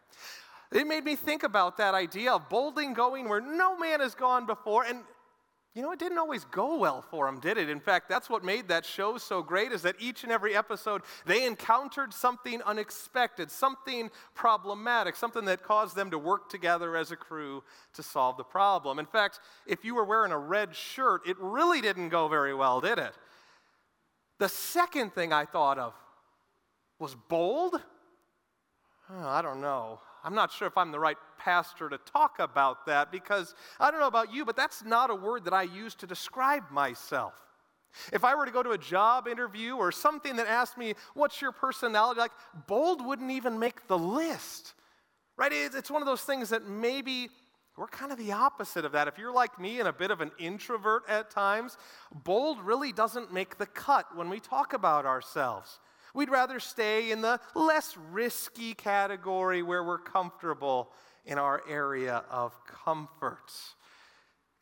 It 0.72 0.87
made 0.87 1.05
me 1.05 1.16
think 1.16 1.42
about 1.42 1.77
that 1.77 1.94
idea 1.94 2.33
of 2.33 2.48
bolding 2.48 2.94
going 2.94 3.29
where 3.29 3.40
no 3.40 3.79
man 3.79 4.00
has 4.00 4.14
gone 4.14 4.46
before. 4.46 4.85
And 4.85 5.03
you 5.74 5.83
know, 5.83 5.90
it 5.90 5.98
didn't 5.98 6.18
always 6.18 6.44
go 6.44 6.77
well 6.79 7.03
for 7.03 7.27
them, 7.27 7.40
did 7.40 7.59
it? 7.59 7.68
In 7.68 7.81
fact, 7.81 8.09
that's 8.09 8.31
what 8.31 8.44
made 8.44 8.68
that 8.68 8.85
show 8.85 9.18
so 9.18 9.42
great 9.42 9.72
is 9.72 9.83
that 9.83 9.96
each 9.98 10.22
and 10.22 10.31
every 10.31 10.55
episode 10.55 11.03
they 11.27 11.44
encountered 11.44 12.14
something 12.14 12.62
unexpected, 12.62 13.50
something 13.50 14.09
problematic, 14.35 15.16
something 15.16 15.44
that 15.46 15.64
caused 15.64 15.96
them 15.96 16.12
to 16.12 16.18
work 16.18 16.48
together 16.48 16.96
as 16.96 17.11
a 17.11 17.16
crew 17.16 17.64
to 17.94 18.05
solve 18.05 18.37
the 18.37 18.44
problem. 18.44 19.00
In 19.00 19.07
fact, 19.07 19.40
if 19.66 19.85
you 19.85 19.96
were 19.96 20.05
wearing 20.05 20.31
a 20.31 20.38
red 20.38 20.77
shirt, 20.77 21.27
it 21.27 21.37
really 21.40 21.81
didn't 21.81 22.11
go 22.11 22.29
very 22.29 22.55
well, 22.55 22.81
did 22.81 23.00
it? 23.00 23.12
The 24.38 24.48
second 24.48 25.12
thing 25.12 25.33
I 25.33 25.44
thought 25.44 25.79
of 25.79 25.94
was 27.00 27.16
bold. 27.16 27.81
Oh, 29.11 29.27
I 29.27 29.42
don't 29.42 29.61
know. 29.61 29.98
I'm 30.25 30.35
not 30.35 30.51
sure 30.51 30.67
if 30.67 30.79
I'm 30.79 30.91
the 30.91 30.99
right 30.99 31.19
pastor 31.39 31.89
to 31.91 31.99
talk 31.99 32.39
about 32.39 32.87
that 32.87 33.13
because 33.13 33.55
I 33.79 33.91
don't 33.91 34.01
know 34.01 34.07
about 34.07 34.33
you, 34.33 34.45
but 34.45 34.57
that's 34.57 34.83
not 34.85 35.11
a 35.11 35.15
word 35.15 35.45
that 35.45 35.53
I 35.53 35.63
use 35.63 35.95
to 35.97 36.07
describe 36.07 36.71
myself. 36.71 37.35
If 38.13 38.25
I 38.25 38.35
were 38.35 38.47
to 38.47 38.51
go 38.51 38.63
to 38.63 38.71
a 38.71 38.79
job 38.79 39.29
interview 39.29 39.77
or 39.77 39.93
something 39.93 40.37
that 40.37 40.47
asked 40.47 40.79
me, 40.79 40.95
What's 41.13 41.41
your 41.41 41.53
personality 41.53 42.19
like? 42.19 42.33
bold 42.67 43.05
wouldn't 43.05 43.31
even 43.31 43.59
make 43.59 43.87
the 43.87 43.99
list, 43.99 44.75
right? 45.37 45.53
It's 45.53 45.91
one 45.91 46.03
of 46.03 46.07
those 46.07 46.23
things 46.23 46.49
that 46.49 46.67
maybe 46.67 47.29
we're 47.77 47.87
kind 47.89 48.13
of 48.13 48.19
the 48.19 48.33
opposite 48.33 48.85
of 48.85 48.93
that. 48.93 49.09
If 49.09 49.19
you're 49.19 49.33
like 49.33 49.61
me 49.61 49.81
and 49.81 49.89
a 49.89 49.93
bit 49.93 50.11
of 50.11 50.21
an 50.21 50.31
introvert 50.39 51.03
at 51.09 51.31
times, 51.31 51.77
bold 52.13 52.61
really 52.61 52.93
doesn't 52.93 53.33
make 53.33 53.59
the 53.59 53.67
cut 53.67 54.17
when 54.17 54.29
we 54.29 54.39
talk 54.39 54.73
about 54.73 55.07
ourselves. 55.07 55.81
We'd 56.14 56.31
rather 56.31 56.61
stay 56.61 57.11
in 57.11 57.20
the 57.20 57.40
less 57.55 57.96
risky 58.12 58.72
category 58.72 59.62
where 59.62 59.83
we're 59.83 59.98
comfortable 59.98 60.90
in 61.27 61.38
our 61.38 61.62
area 61.68 62.24
of 62.31 62.53
comfort. 62.66 63.50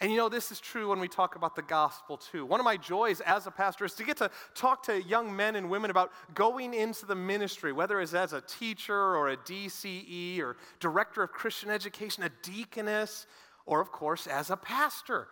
And 0.01 0.11
you 0.11 0.17
know, 0.17 0.29
this 0.29 0.51
is 0.51 0.59
true 0.59 0.89
when 0.89 0.99
we 0.99 1.07
talk 1.07 1.37
about 1.37 1.55
the 1.55 1.63
gospel 1.63 2.17
too. 2.17 2.45
One 2.45 2.59
of 2.59 2.65
my 2.65 2.77
joys 2.77 3.21
as 3.21 3.47
a 3.47 3.53
pastor 3.53 3.85
is 3.85 3.95
to 3.95 4.03
get 4.03 4.17
to 4.17 4.31
talk 4.55 4.83
to 4.87 5.01
young 5.01 5.35
men 5.37 5.55
and 5.55 5.71
women 5.71 5.93
about 5.93 6.11
going 6.35 6.75
into 6.75 7.07
the 7.07 7.15
ministry, 7.15 7.73
whether 7.73 8.01
it's 8.01 8.13
as 8.13 8.33
a 8.33 8.41
teacher 8.41 8.97
or 8.97 9.29
a 9.29 9.37
DCE 9.37 10.41
or 10.41 10.57
director 10.81 11.23
of 11.23 11.31
Christian 11.31 11.71
education, 11.71 12.25
a 12.25 12.31
deaconess, 12.43 13.29
or 13.65 13.81
of 13.81 13.93
course 13.93 14.27
as 14.27 14.51
a 14.51 14.57
pastor. 14.57 15.29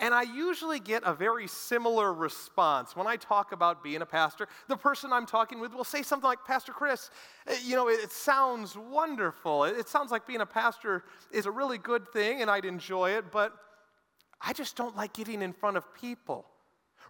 And 0.00 0.14
I 0.14 0.22
usually 0.22 0.78
get 0.78 1.02
a 1.04 1.12
very 1.12 1.48
similar 1.48 2.12
response 2.12 2.94
when 2.94 3.08
I 3.08 3.16
talk 3.16 3.50
about 3.50 3.82
being 3.82 4.00
a 4.00 4.06
pastor. 4.06 4.46
The 4.68 4.76
person 4.76 5.12
I'm 5.12 5.26
talking 5.26 5.58
with 5.58 5.74
will 5.74 5.82
say 5.82 6.02
something 6.02 6.28
like, 6.28 6.44
Pastor 6.46 6.72
Chris, 6.72 7.10
eh, 7.48 7.56
you 7.64 7.74
know, 7.74 7.88
it, 7.88 8.12
sounds 8.12 8.76
wonderful. 8.76 9.64
It 9.64 9.88
sounds 9.88 10.12
like 10.12 10.24
being 10.24 10.40
a 10.40 10.46
pastor 10.46 11.02
is 11.32 11.46
a 11.46 11.50
really 11.50 11.78
good 11.78 12.08
thing 12.12 12.42
and 12.42 12.50
I'd 12.50 12.64
enjoy 12.64 13.10
it, 13.10 13.32
but 13.32 13.52
I 14.40 14.52
just 14.52 14.76
don't 14.76 14.96
like 14.96 15.12
getting 15.14 15.42
in 15.42 15.52
front 15.52 15.76
of 15.76 15.92
people. 15.94 16.46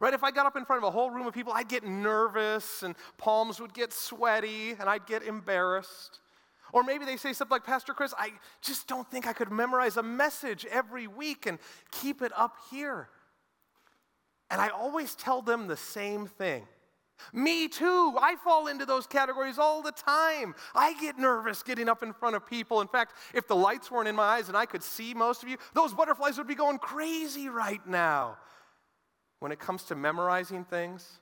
Right? 0.00 0.14
If 0.14 0.24
I 0.24 0.30
got 0.30 0.46
up 0.46 0.56
in 0.56 0.64
front 0.64 0.82
of 0.82 0.88
a 0.88 0.90
whole 0.90 1.10
room 1.10 1.26
of 1.26 1.34
people, 1.34 1.52
I'd 1.52 1.68
get 1.68 1.84
nervous 1.84 2.82
and 2.82 2.94
palms 3.18 3.60
would 3.60 3.74
get 3.74 3.92
sweaty 3.92 4.70
and 4.70 4.88
I'd 4.88 5.06
get 5.06 5.22
embarrassed. 5.22 6.20
Or 6.72 6.82
maybe 6.82 7.04
they 7.04 7.16
say 7.16 7.32
something 7.32 7.54
like, 7.54 7.64
Pastor 7.64 7.94
Chris, 7.94 8.14
I 8.18 8.32
just 8.62 8.86
don't 8.86 9.10
think 9.10 9.26
I 9.26 9.32
could 9.32 9.50
memorize 9.50 9.96
a 9.96 10.02
message 10.02 10.66
every 10.70 11.06
week 11.06 11.46
and 11.46 11.58
keep 11.90 12.22
it 12.22 12.32
up 12.36 12.56
here. 12.70 13.08
And 14.50 14.60
I 14.60 14.68
always 14.68 15.14
tell 15.14 15.42
them 15.42 15.66
the 15.66 15.76
same 15.76 16.26
thing. 16.26 16.66
Me 17.32 17.68
too. 17.68 18.16
I 18.20 18.36
fall 18.36 18.68
into 18.68 18.86
those 18.86 19.06
categories 19.06 19.58
all 19.58 19.82
the 19.82 19.92
time. 19.92 20.54
I 20.74 20.94
get 21.00 21.18
nervous 21.18 21.62
getting 21.62 21.88
up 21.88 22.02
in 22.02 22.12
front 22.12 22.36
of 22.36 22.46
people. 22.46 22.80
In 22.80 22.88
fact, 22.88 23.14
if 23.34 23.48
the 23.48 23.56
lights 23.56 23.90
weren't 23.90 24.08
in 24.08 24.14
my 24.14 24.22
eyes 24.22 24.48
and 24.48 24.56
I 24.56 24.66
could 24.66 24.82
see 24.82 25.14
most 25.14 25.42
of 25.42 25.48
you, 25.48 25.56
those 25.74 25.92
butterflies 25.92 26.38
would 26.38 26.46
be 26.46 26.54
going 26.54 26.78
crazy 26.78 27.48
right 27.48 27.84
now. 27.86 28.36
When 29.40 29.52
it 29.52 29.58
comes 29.58 29.84
to 29.84 29.94
memorizing 29.94 30.64
things, 30.64 31.20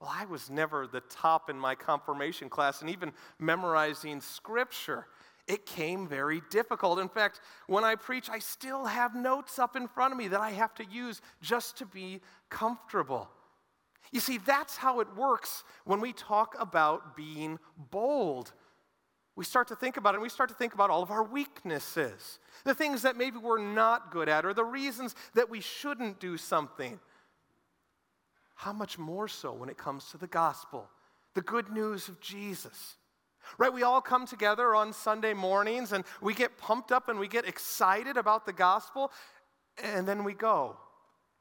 well, 0.00 0.10
I 0.12 0.24
was 0.24 0.48
never 0.48 0.86
the 0.86 1.02
top 1.02 1.50
in 1.50 1.58
my 1.58 1.74
confirmation 1.74 2.48
class, 2.48 2.80
and 2.80 2.88
even 2.88 3.12
memorizing 3.38 4.20
scripture, 4.22 5.06
it 5.46 5.66
came 5.66 6.08
very 6.08 6.40
difficult. 6.48 6.98
In 6.98 7.08
fact, 7.08 7.40
when 7.66 7.84
I 7.84 7.96
preach, 7.96 8.30
I 8.30 8.38
still 8.38 8.86
have 8.86 9.14
notes 9.14 9.58
up 9.58 9.76
in 9.76 9.88
front 9.88 10.12
of 10.12 10.18
me 10.18 10.28
that 10.28 10.40
I 10.40 10.50
have 10.50 10.74
to 10.76 10.84
use 10.84 11.20
just 11.42 11.76
to 11.78 11.86
be 11.86 12.20
comfortable. 12.48 13.28
You 14.10 14.20
see, 14.20 14.38
that's 14.38 14.76
how 14.76 15.00
it 15.00 15.14
works 15.16 15.64
when 15.84 16.00
we 16.00 16.12
talk 16.12 16.56
about 16.58 17.14
being 17.14 17.58
bold. 17.90 18.52
We 19.36 19.44
start 19.44 19.68
to 19.68 19.76
think 19.76 19.98
about 19.98 20.14
it, 20.14 20.16
and 20.16 20.22
we 20.22 20.28
start 20.28 20.48
to 20.48 20.56
think 20.56 20.72
about 20.72 20.90
all 20.90 21.02
of 21.02 21.10
our 21.10 21.22
weaknesses, 21.22 22.38
the 22.64 22.74
things 22.74 23.02
that 23.02 23.16
maybe 23.16 23.38
we're 23.38 23.62
not 23.62 24.10
good 24.10 24.28
at, 24.28 24.46
or 24.46 24.54
the 24.54 24.64
reasons 24.64 25.14
that 25.34 25.50
we 25.50 25.60
shouldn't 25.60 26.20
do 26.20 26.36
something. 26.36 26.98
How 28.60 28.74
much 28.74 28.98
more 28.98 29.26
so 29.26 29.54
when 29.54 29.70
it 29.70 29.78
comes 29.78 30.10
to 30.10 30.18
the 30.18 30.26
gospel, 30.26 30.90
the 31.32 31.40
good 31.40 31.70
news 31.70 32.08
of 32.08 32.20
Jesus? 32.20 32.96
Right? 33.56 33.72
We 33.72 33.84
all 33.84 34.02
come 34.02 34.26
together 34.26 34.74
on 34.74 34.92
Sunday 34.92 35.32
mornings 35.32 35.92
and 35.92 36.04
we 36.20 36.34
get 36.34 36.58
pumped 36.58 36.92
up 36.92 37.08
and 37.08 37.18
we 37.18 37.26
get 37.26 37.48
excited 37.48 38.18
about 38.18 38.44
the 38.44 38.52
gospel, 38.52 39.12
and 39.82 40.06
then 40.06 40.24
we 40.24 40.34
go. 40.34 40.76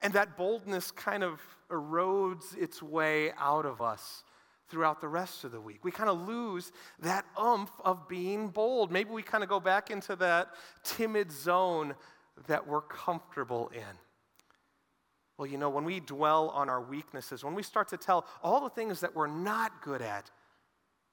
And 0.02 0.14
that 0.14 0.38
boldness 0.38 0.92
kind 0.92 1.22
of 1.22 1.42
erodes 1.70 2.58
its 2.58 2.82
way 2.82 3.34
out 3.38 3.66
of 3.66 3.82
us 3.82 4.24
throughout 4.70 5.02
the 5.02 5.10
rest 5.10 5.44
of 5.44 5.52
the 5.52 5.60
week. 5.60 5.84
We 5.84 5.92
kind 5.92 6.10
of 6.10 6.26
lose 6.26 6.72
that 7.00 7.26
umph 7.36 7.72
of 7.84 8.08
being 8.08 8.48
bold. 8.48 8.94
Maybe 8.94 9.10
we 9.10 9.24
kind 9.24 9.44
of 9.44 9.50
go 9.50 9.60
back 9.60 9.92
into 9.92 10.16
that 10.16 10.52
timid 10.86 11.34
zone 11.34 11.96
that 12.48 12.66
we're 12.66 12.80
comfortable 12.80 13.70
in. 13.76 14.09
Well, 15.40 15.48
you 15.48 15.58
know, 15.58 15.70
when 15.70 15.86
we 15.86 16.02
dwell 16.02 16.50
on 16.50 16.68
our 16.68 16.82
weaknesses, 16.82 17.46
when 17.46 17.56
we 17.56 17.64
start 17.64 17.88
to 17.90 17.98
tell 17.98 18.26
all 18.44 18.60
the 18.60 18.70
things 18.70 19.00
that 19.00 19.16
we're 19.16 19.28
not 19.28 19.82
good 19.82 20.02
at, 20.02 20.30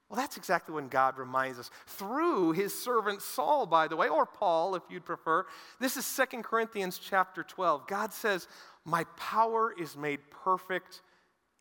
well, 0.09 0.19
that's 0.19 0.35
exactly 0.35 0.75
when 0.75 0.89
God 0.89 1.17
reminds 1.17 1.59
us 1.59 1.71
through 1.85 2.51
his 2.51 2.77
servant 2.77 3.21
Saul, 3.21 3.65
by 3.65 3.87
the 3.87 3.95
way, 3.95 4.09
or 4.09 4.25
Paul, 4.25 4.75
if 4.75 4.83
you'd 4.89 5.05
prefer. 5.05 5.45
This 5.79 5.95
is 5.95 6.05
Second 6.05 6.43
Corinthians 6.43 6.99
chapter 6.99 7.41
12. 7.41 7.87
God 7.87 8.11
says, 8.11 8.49
My 8.83 9.05
power 9.15 9.73
is 9.79 9.95
made 9.95 10.19
perfect 10.29 11.01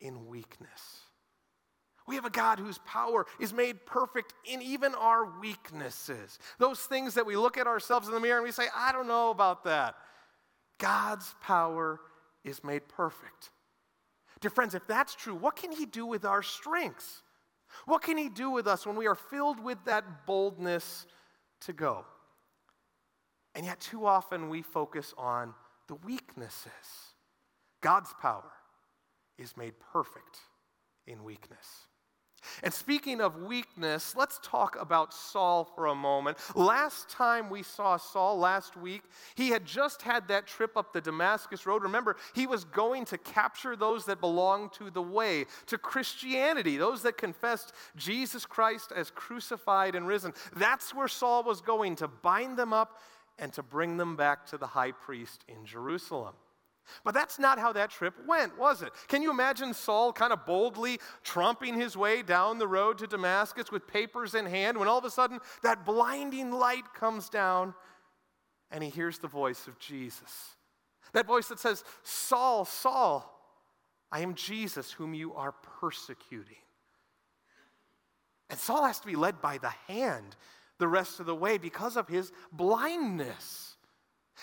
in 0.00 0.26
weakness. 0.26 1.02
We 2.08 2.16
have 2.16 2.24
a 2.24 2.30
God 2.30 2.58
whose 2.58 2.78
power 2.78 3.26
is 3.38 3.52
made 3.52 3.86
perfect 3.86 4.34
in 4.44 4.60
even 4.60 4.92
our 4.96 5.38
weaknesses. 5.38 6.40
Those 6.58 6.80
things 6.80 7.14
that 7.14 7.26
we 7.26 7.36
look 7.36 7.58
at 7.58 7.68
ourselves 7.68 8.08
in 8.08 8.14
the 8.14 8.20
mirror 8.20 8.38
and 8.38 8.44
we 8.44 8.50
say, 8.50 8.66
I 8.74 8.90
don't 8.90 9.06
know 9.06 9.30
about 9.30 9.62
that. 9.64 9.94
God's 10.78 11.32
power 11.40 12.00
is 12.46 12.64
made 12.64 12.88
perfect. 12.88 13.50
Dear 14.40 14.50
friends, 14.50 14.74
if 14.74 14.86
that's 14.86 15.14
true, 15.14 15.34
what 15.34 15.56
can 15.56 15.72
He 15.72 15.84
do 15.84 16.06
with 16.06 16.24
our 16.24 16.42
strengths? 16.42 17.22
What 17.84 18.02
can 18.02 18.16
He 18.16 18.28
do 18.28 18.50
with 18.50 18.66
us 18.66 18.86
when 18.86 18.96
we 18.96 19.06
are 19.06 19.14
filled 19.14 19.60
with 19.60 19.78
that 19.84 20.26
boldness 20.26 21.06
to 21.62 21.72
go? 21.72 22.06
And 23.54 23.66
yet, 23.66 23.80
too 23.80 24.06
often, 24.06 24.48
we 24.48 24.62
focus 24.62 25.12
on 25.18 25.54
the 25.88 25.94
weaknesses. 25.96 26.70
God's 27.80 28.14
power 28.20 28.52
is 29.38 29.56
made 29.56 29.74
perfect 29.92 30.38
in 31.06 31.24
weakness. 31.24 31.85
And 32.62 32.72
speaking 32.72 33.20
of 33.20 33.42
weakness, 33.42 34.14
let's 34.16 34.38
talk 34.42 34.76
about 34.80 35.12
Saul 35.12 35.64
for 35.64 35.86
a 35.86 35.94
moment. 35.94 36.38
Last 36.54 37.08
time 37.08 37.50
we 37.50 37.62
saw 37.62 37.96
Saul, 37.96 38.38
last 38.38 38.76
week, 38.76 39.02
he 39.34 39.50
had 39.50 39.64
just 39.64 40.02
had 40.02 40.28
that 40.28 40.46
trip 40.46 40.76
up 40.76 40.92
the 40.92 41.00
Damascus 41.00 41.66
Road. 41.66 41.82
Remember, 41.82 42.16
he 42.34 42.46
was 42.46 42.64
going 42.64 43.04
to 43.06 43.18
capture 43.18 43.76
those 43.76 44.06
that 44.06 44.20
belonged 44.20 44.72
to 44.74 44.90
the 44.90 45.02
way, 45.02 45.46
to 45.66 45.78
Christianity, 45.78 46.76
those 46.76 47.02
that 47.02 47.16
confessed 47.16 47.72
Jesus 47.96 48.46
Christ 48.46 48.92
as 48.94 49.10
crucified 49.10 49.94
and 49.94 50.06
risen. 50.06 50.32
That's 50.56 50.94
where 50.94 51.08
Saul 51.08 51.42
was 51.44 51.60
going 51.60 51.96
to 51.96 52.08
bind 52.08 52.56
them 52.56 52.72
up 52.72 53.00
and 53.38 53.52
to 53.52 53.62
bring 53.62 53.96
them 53.96 54.16
back 54.16 54.46
to 54.46 54.58
the 54.58 54.66
high 54.66 54.92
priest 54.92 55.44
in 55.48 55.66
Jerusalem. 55.66 56.34
But 57.04 57.14
that's 57.14 57.38
not 57.38 57.58
how 57.58 57.72
that 57.72 57.90
trip 57.90 58.14
went, 58.26 58.58
was 58.58 58.82
it? 58.82 58.92
Can 59.08 59.22
you 59.22 59.30
imagine 59.30 59.74
Saul 59.74 60.12
kind 60.12 60.32
of 60.32 60.46
boldly 60.46 60.98
tromping 61.24 61.74
his 61.74 61.96
way 61.96 62.22
down 62.22 62.58
the 62.58 62.68
road 62.68 62.98
to 62.98 63.06
Damascus 63.06 63.70
with 63.70 63.86
papers 63.86 64.34
in 64.34 64.46
hand 64.46 64.78
when 64.78 64.88
all 64.88 64.98
of 64.98 65.04
a 65.04 65.10
sudden 65.10 65.40
that 65.62 65.84
blinding 65.84 66.52
light 66.52 66.94
comes 66.94 67.28
down 67.28 67.74
and 68.70 68.82
he 68.82 68.90
hears 68.90 69.18
the 69.18 69.28
voice 69.28 69.66
of 69.66 69.78
Jesus? 69.78 70.56
That 71.12 71.26
voice 71.26 71.48
that 71.48 71.58
says, 71.58 71.84
Saul, 72.02 72.64
Saul, 72.64 73.32
I 74.10 74.20
am 74.20 74.34
Jesus 74.34 74.92
whom 74.92 75.14
you 75.14 75.34
are 75.34 75.52
persecuting. 75.80 76.56
And 78.48 78.58
Saul 78.58 78.84
has 78.84 79.00
to 79.00 79.06
be 79.06 79.16
led 79.16 79.40
by 79.40 79.58
the 79.58 79.72
hand 79.88 80.36
the 80.78 80.88
rest 80.88 81.20
of 81.20 81.26
the 81.26 81.34
way 81.34 81.58
because 81.58 81.96
of 81.96 82.08
his 82.08 82.32
blindness. 82.52 83.75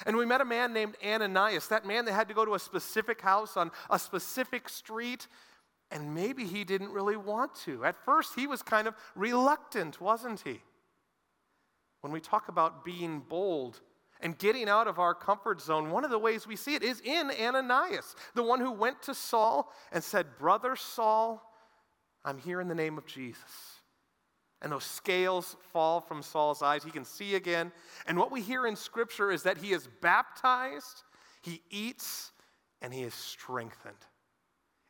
And 0.05 0.17
we 0.17 0.25
met 0.25 0.41
a 0.41 0.45
man 0.45 0.73
named 0.73 0.95
Ananias, 1.05 1.67
that 1.67 1.85
man 1.85 2.05
that 2.05 2.13
had 2.13 2.27
to 2.27 2.33
go 2.33 2.45
to 2.45 2.55
a 2.55 2.59
specific 2.59 3.21
house 3.21 3.55
on 3.55 3.71
a 3.89 3.99
specific 3.99 4.67
street, 4.67 5.27
and 5.91 6.15
maybe 6.15 6.45
he 6.45 6.63
didn't 6.63 6.91
really 6.91 7.17
want 7.17 7.53
to. 7.65 7.85
At 7.85 7.95
first, 8.03 8.33
he 8.35 8.47
was 8.47 8.63
kind 8.63 8.87
of 8.87 8.95
reluctant, 9.15 10.01
wasn't 10.01 10.41
he? 10.41 10.61
When 12.01 12.11
we 12.11 12.19
talk 12.19 12.47
about 12.47 12.83
being 12.83 13.19
bold 13.19 13.79
and 14.19 14.37
getting 14.37 14.67
out 14.67 14.87
of 14.87 14.99
our 14.99 15.13
comfort 15.13 15.61
zone, 15.61 15.91
one 15.91 16.03
of 16.03 16.09
the 16.09 16.19
ways 16.19 16.47
we 16.47 16.55
see 16.55 16.75
it 16.75 16.83
is 16.83 16.99
in 17.01 17.31
Ananias, 17.31 18.15
the 18.33 18.43
one 18.43 18.59
who 18.59 18.71
went 18.71 19.01
to 19.03 19.13
Saul 19.13 19.71
and 19.91 20.03
said, 20.03 20.37
Brother 20.39 20.75
Saul, 20.75 21.41
I'm 22.25 22.39
here 22.39 22.59
in 22.59 22.67
the 22.67 22.75
name 22.75 22.97
of 22.97 23.05
Jesus 23.05 23.72
and 24.63 24.71
those 24.71 24.85
scales 24.85 25.57
fall 25.73 25.99
from 25.99 26.23
Saul's 26.23 26.61
eyes. 26.61 26.83
He 26.83 26.89
can 26.89 27.03
see 27.03 27.35
again. 27.35 27.71
And 28.07 28.17
what 28.17 28.31
we 28.31 28.41
hear 28.41 28.65
in 28.65 28.77
Scripture 28.77 29.29
is 29.29 29.43
that 29.43 29.57
he 29.57 29.73
is 29.73 29.89
baptized, 30.01 31.03
he 31.41 31.61
eats, 31.69 32.31
and 32.81 32.93
he 32.93 33.03
is 33.03 33.13
strengthened. 33.13 33.93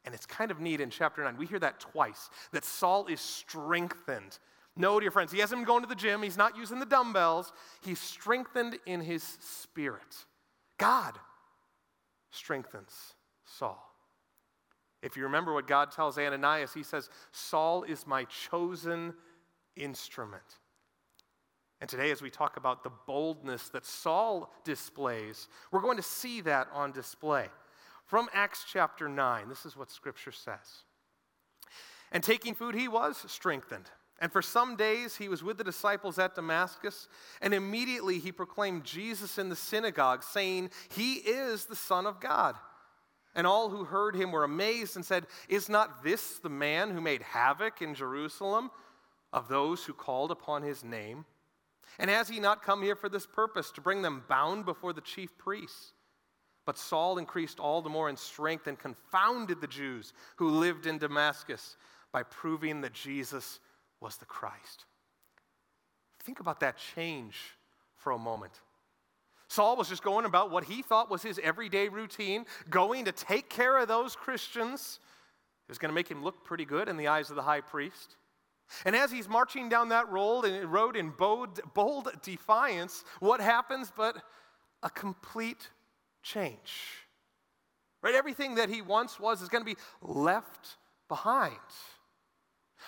And 0.06 0.14
it's 0.14 0.28
kind 0.28 0.52
of 0.52 0.60
neat 0.60 0.80
in 0.80 0.92
chapter 0.92 1.24
9. 1.24 1.38
We 1.38 1.48
hear 1.48 1.60
that 1.60 1.80
twice 1.80 2.30
that 2.52 2.64
Saul 2.64 3.08
is 3.08 3.20
strengthened. 3.20 4.38
No, 4.76 5.00
dear 5.00 5.12
friends, 5.12 5.32
he 5.32 5.40
hasn't 5.40 5.60
been 5.60 5.68
going 5.68 5.82
to 5.82 5.90
the 5.90 5.96
gym, 5.96 6.22
he's 6.22 6.38
not 6.38 6.56
using 6.56 6.80
the 6.80 6.86
dumbbells. 6.86 7.52
He's 7.84 8.00
strengthened 8.00 8.78
in 8.86 9.02
his 9.02 9.24
spirit. 9.24 10.26
God 10.78 11.18
strengthens 12.32 13.14
Saul. 13.46 13.90
If 15.02 15.18
you 15.18 15.24
remember 15.24 15.54
what 15.54 15.68
God 15.68 15.92
tells 15.92 16.18
Ananias, 16.18 16.74
he 16.74 16.84
says, 16.84 17.10
Saul 17.32 17.84
is 17.84 18.08
my 18.08 18.26
chosen 18.26 19.14
instrument. 19.76 20.44
And 21.82 21.90
today, 21.90 22.12
as 22.12 22.22
we 22.22 22.30
talk 22.30 22.56
about 22.56 22.84
the 22.84 22.92
boldness 23.08 23.70
that 23.70 23.86
Saul 23.86 24.54
displays, 24.64 25.50
we're 25.72 25.82
going 25.82 25.98
to 25.98 26.04
see 26.04 26.42
that 26.42 26.68
on 26.72 26.94
display. 26.94 27.48
From 28.06 28.30
Acts 28.34 28.66
chapter 28.72 29.10
9, 29.10 29.50
this 29.50 29.66
is 29.66 29.76
what 29.76 29.92
Scripture 29.92 30.32
says. 30.32 30.84
And 32.12 32.24
taking 32.24 32.56
food, 32.56 32.76
he 32.76 32.88
was 32.88 33.24
strengthened. 33.28 33.90
And 34.20 34.32
for 34.32 34.42
some 34.42 34.78
days 34.78 35.18
he 35.18 35.28
was 35.28 35.44
with 35.44 35.58
the 35.58 35.64
disciples 35.64 36.18
at 36.20 36.36
Damascus, 36.36 37.10
and 37.42 37.54
immediately 37.54 38.20
he 38.20 38.32
proclaimed 38.32 38.86
Jesus 38.86 39.38
in 39.38 39.50
the 39.50 39.56
synagogue, 39.56 40.24
saying, 40.24 40.70
He 40.96 41.16
is 41.16 41.66
the 41.66 41.76
Son 41.76 42.06
of 42.06 42.22
God. 42.22 42.56
And 43.36 43.48
all 43.48 43.70
who 43.70 43.84
heard 43.84 44.16
him 44.16 44.32
were 44.32 44.44
amazed 44.44 44.96
and 44.96 45.04
said, 45.04 45.26
Is 45.50 45.68
not 45.68 46.04
this 46.04 46.38
the 46.38 46.50
man 46.50 46.92
who 46.92 47.02
made 47.02 47.24
havoc 47.24 47.82
in 47.82 47.96
Jerusalem 47.96 48.70
of 49.34 49.50
those 49.50 49.84
who 49.84 49.94
called 49.94 50.32
upon 50.32 50.62
his 50.62 50.84
name? 50.84 51.26
And 52.00 52.10
has 52.10 52.30
he 52.30 52.40
not 52.40 52.64
come 52.64 52.82
here 52.82 52.96
for 52.96 53.10
this 53.10 53.26
purpose, 53.26 53.72
to 53.72 53.82
bring 53.82 54.02
them 54.02 54.24
bound 54.30 54.66
before 54.66 54.94
the 54.94 55.02
chief 55.02 55.38
priests? 55.38 55.94
But 56.66 56.78
Saul 56.78 57.18
increased 57.18 57.60
all 57.60 57.82
the 57.82 57.90
more 57.90 58.10
in 58.10 58.16
strength 58.16 58.68
and 58.68 58.80
confounded 58.80 59.60
the 59.60 59.68
Jews 59.68 60.14
who 60.38 60.50
lived 60.50 60.86
in 60.86 60.98
Damascus 60.98 61.76
by 62.14 62.24
proving 62.24 62.82
that 62.82 62.94
Jesus 62.94 63.60
was 64.00 64.16
the 64.18 64.26
Christ. 64.26 64.86
Think 66.24 66.40
about 66.40 66.62
that 66.62 66.78
change 66.96 67.38
for 67.98 68.12
a 68.12 68.18
moment. 68.18 68.54
Saul 69.50 69.76
was 69.76 69.90
just 69.90 70.04
going 70.04 70.26
about 70.26 70.52
what 70.52 70.64
he 70.64 70.82
thought 70.82 71.12
was 71.12 71.22
his 71.22 71.40
everyday 71.44 71.90
routine, 71.90 72.46
going 72.70 73.06
to 73.06 73.12
take 73.12 73.50
care 73.50 73.78
of 73.78 73.88
those 73.88 74.16
Christians. 74.16 75.00
It 75.68 75.72
was 75.72 75.78
going 75.78 75.90
to 75.90 75.96
make 75.96 76.10
him 76.10 76.24
look 76.24 76.44
pretty 76.46 76.66
good 76.66 76.88
in 76.88 76.98
the 76.98 77.08
eyes 77.08 77.30
of 77.30 77.36
the 77.36 77.42
high 77.42 77.62
priest. 77.62 78.16
And 78.86 78.96
as 78.96 79.12
he's 79.12 79.30
marching 79.30 79.70
down 79.70 79.90
that 79.90 80.12
road 80.12 80.46
in 80.96 81.10
bold, 81.12 81.62
bold 81.74 82.10
defiance, 82.22 83.04
what 83.20 83.40
happens 83.40 83.92
but 83.96 84.18
a 84.82 84.90
complete 84.90 85.70
change? 86.22 87.06
Right? 88.02 88.16
Everything 88.16 88.56
that 88.56 88.70
he 88.70 88.82
once 88.82 89.20
was 89.20 89.42
is 89.42 89.50
going 89.50 89.64
to 89.64 89.76
be 89.76 89.80
left 90.02 90.78
behind. 91.08 91.54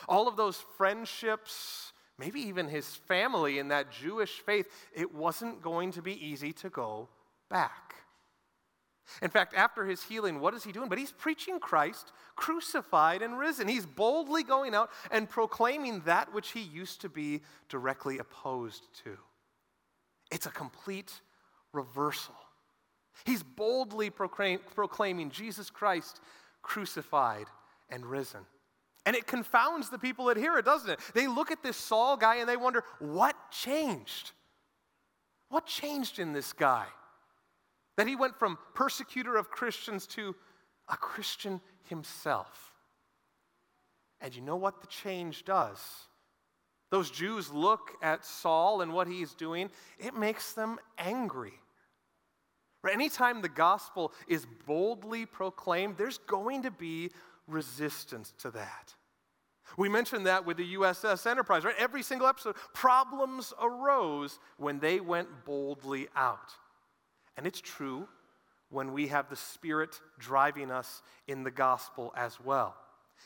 All 0.09 0.27
of 0.27 0.35
those 0.35 0.57
friendships, 0.77 1.93
maybe 2.17 2.41
even 2.41 2.67
his 2.67 2.95
family 2.95 3.59
in 3.59 3.69
that 3.69 3.91
Jewish 3.91 4.39
faith, 4.39 4.67
it 4.93 5.13
wasn't 5.13 5.61
going 5.61 5.91
to 5.91 6.01
be 6.01 6.13
easy 6.25 6.51
to 6.53 6.69
go 6.69 7.07
back. 7.49 7.84
In 9.21 9.29
fact, 9.29 9.53
after 9.53 9.85
his 9.85 10.03
healing, 10.03 10.39
what 10.39 10.53
is 10.53 10.63
he 10.63 10.71
doing? 10.71 10.89
But 10.89 10.97
he's 10.97 11.11
preaching 11.11 11.59
Christ 11.59 12.11
crucified 12.35 13.21
and 13.21 13.37
risen. 13.37 13.67
He's 13.67 13.85
boldly 13.85 14.43
going 14.43 14.75
out 14.75 14.89
and 15.11 15.29
proclaiming 15.29 16.01
that 16.01 16.33
which 16.33 16.51
he 16.51 16.61
used 16.61 17.01
to 17.01 17.09
be 17.09 17.41
directly 17.69 18.17
opposed 18.17 18.83
to. 19.03 19.17
It's 20.31 20.45
a 20.45 20.51
complete 20.51 21.13
reversal. 21.71 22.35
He's 23.25 23.43
boldly 23.43 24.09
proclaim, 24.09 24.59
proclaiming 24.75 25.29
Jesus 25.29 25.69
Christ 25.69 26.19
crucified 26.61 27.45
and 27.89 28.05
risen. 28.05 28.41
And 29.05 29.15
it 29.15 29.27
confounds 29.27 29.89
the 29.89 29.99
people 29.99 30.25
that 30.25 30.37
hear 30.37 30.57
it, 30.57 30.65
doesn't 30.65 30.89
it? 30.89 30.99
They 31.13 31.27
look 31.27 31.51
at 31.51 31.61
this 31.61 31.77
Saul 31.77 32.17
guy 32.17 32.37
and 32.37 32.49
they 32.49 32.57
wonder, 32.57 32.83
what 32.99 33.35
changed? 33.51 34.31
What 35.49 35.67
changed 35.67 36.17
in 36.17 36.33
this 36.33 36.51
guy? 36.53 36.87
That 37.97 38.07
he 38.07 38.15
went 38.15 38.37
from 38.37 38.57
persecutor 38.73 39.35
of 39.35 39.49
Christians 39.49 40.05
to 40.07 40.35
a 40.89 40.97
Christian 40.97 41.61
himself. 41.89 42.73
And 44.21 44.35
you 44.35 44.41
know 44.41 44.55
what 44.55 44.81
the 44.81 44.87
change 44.87 45.45
does? 45.45 45.79
Those 46.91 47.09
Jews 47.11 47.51
look 47.51 47.91
at 48.01 48.25
Saul 48.25 48.81
and 48.81 48.93
what 48.93 49.07
he's 49.07 49.33
doing, 49.33 49.69
it 49.99 50.15
makes 50.15 50.53
them 50.53 50.77
angry. 50.97 51.53
Anytime 52.89 53.41
the 53.41 53.49
gospel 53.49 54.13
is 54.27 54.45
boldly 54.67 55.25
proclaimed, 55.25 55.97
there's 55.97 56.19
going 56.19 56.63
to 56.63 56.71
be 56.71 57.09
resistance 57.47 58.33
to 58.39 58.51
that. 58.51 58.93
We 59.77 59.89
mentioned 59.89 60.27
that 60.27 60.45
with 60.45 60.57
the 60.57 60.75
USS 60.75 61.25
Enterprise, 61.25 61.63
right? 61.63 61.75
Every 61.79 62.03
single 62.03 62.27
episode, 62.27 62.55
problems 62.73 63.53
arose 63.59 64.39
when 64.57 64.79
they 64.79 64.99
went 64.99 65.27
boldly 65.45 66.07
out. 66.15 66.53
And 67.37 67.45
it's 67.45 67.61
true 67.61 68.07
when 68.69 68.93
we 68.93 69.07
have 69.07 69.29
the 69.29 69.35
Spirit 69.35 69.99
driving 70.19 70.71
us 70.71 71.01
in 71.27 71.43
the 71.43 71.51
gospel 71.51 72.13
as 72.15 72.39
well. 72.39 72.75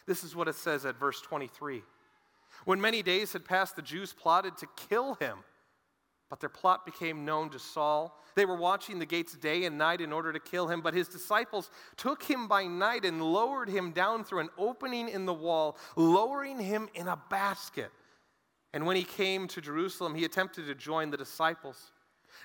This 0.06 0.24
is 0.24 0.36
what 0.36 0.48
it 0.48 0.56
says 0.56 0.86
at 0.86 1.00
verse 1.00 1.22
23. 1.22 1.84
When 2.66 2.82
many 2.82 3.02
days 3.02 3.34
had 3.34 3.46
passed, 3.46 3.76
the 3.76 3.82
Jews 3.82 4.14
plotted 4.14 4.58
to 4.58 4.68
kill 4.76 5.16
him. 5.16 5.38
But 6.30 6.40
their 6.40 6.50
plot 6.50 6.86
became 6.86 7.26
known 7.26 7.50
to 7.50 7.60
Saul. 7.60 8.16
They 8.36 8.46
were 8.46 8.56
watching 8.56 9.00
the 9.00 9.06
gates 9.06 9.34
day 9.36 9.66
and 9.66 9.80
night 9.80 10.00
in 10.00 10.14
order 10.14 10.32
to 10.32 10.40
kill 10.40 10.68
him, 10.68 10.82
but 10.82 10.94
his 10.94 11.08
disciples 11.08 11.72
took 11.98 12.22
him 12.22 12.48
by 12.48 12.66
night 12.66 13.04
and 13.04 13.22
lowered 13.22 13.68
him 13.68 13.92
down 13.92 14.24
through 14.24 14.42
an 14.42 14.50
opening 14.58 15.10
in 15.10 15.26
the 15.26 15.34
wall, 15.34 15.78
lowering 15.96 16.60
him 16.60 16.88
in 16.94 17.08
a 17.08 17.20
basket. 17.32 17.92
And 18.74 18.86
when 18.86 18.96
he 18.96 19.04
came 19.04 19.48
to 19.48 19.62
Jerusalem, 19.62 20.14
he 20.14 20.26
attempted 20.26 20.68
to 20.68 20.76
join 20.76 21.10
the 21.10 21.18
disciples. 21.18 21.92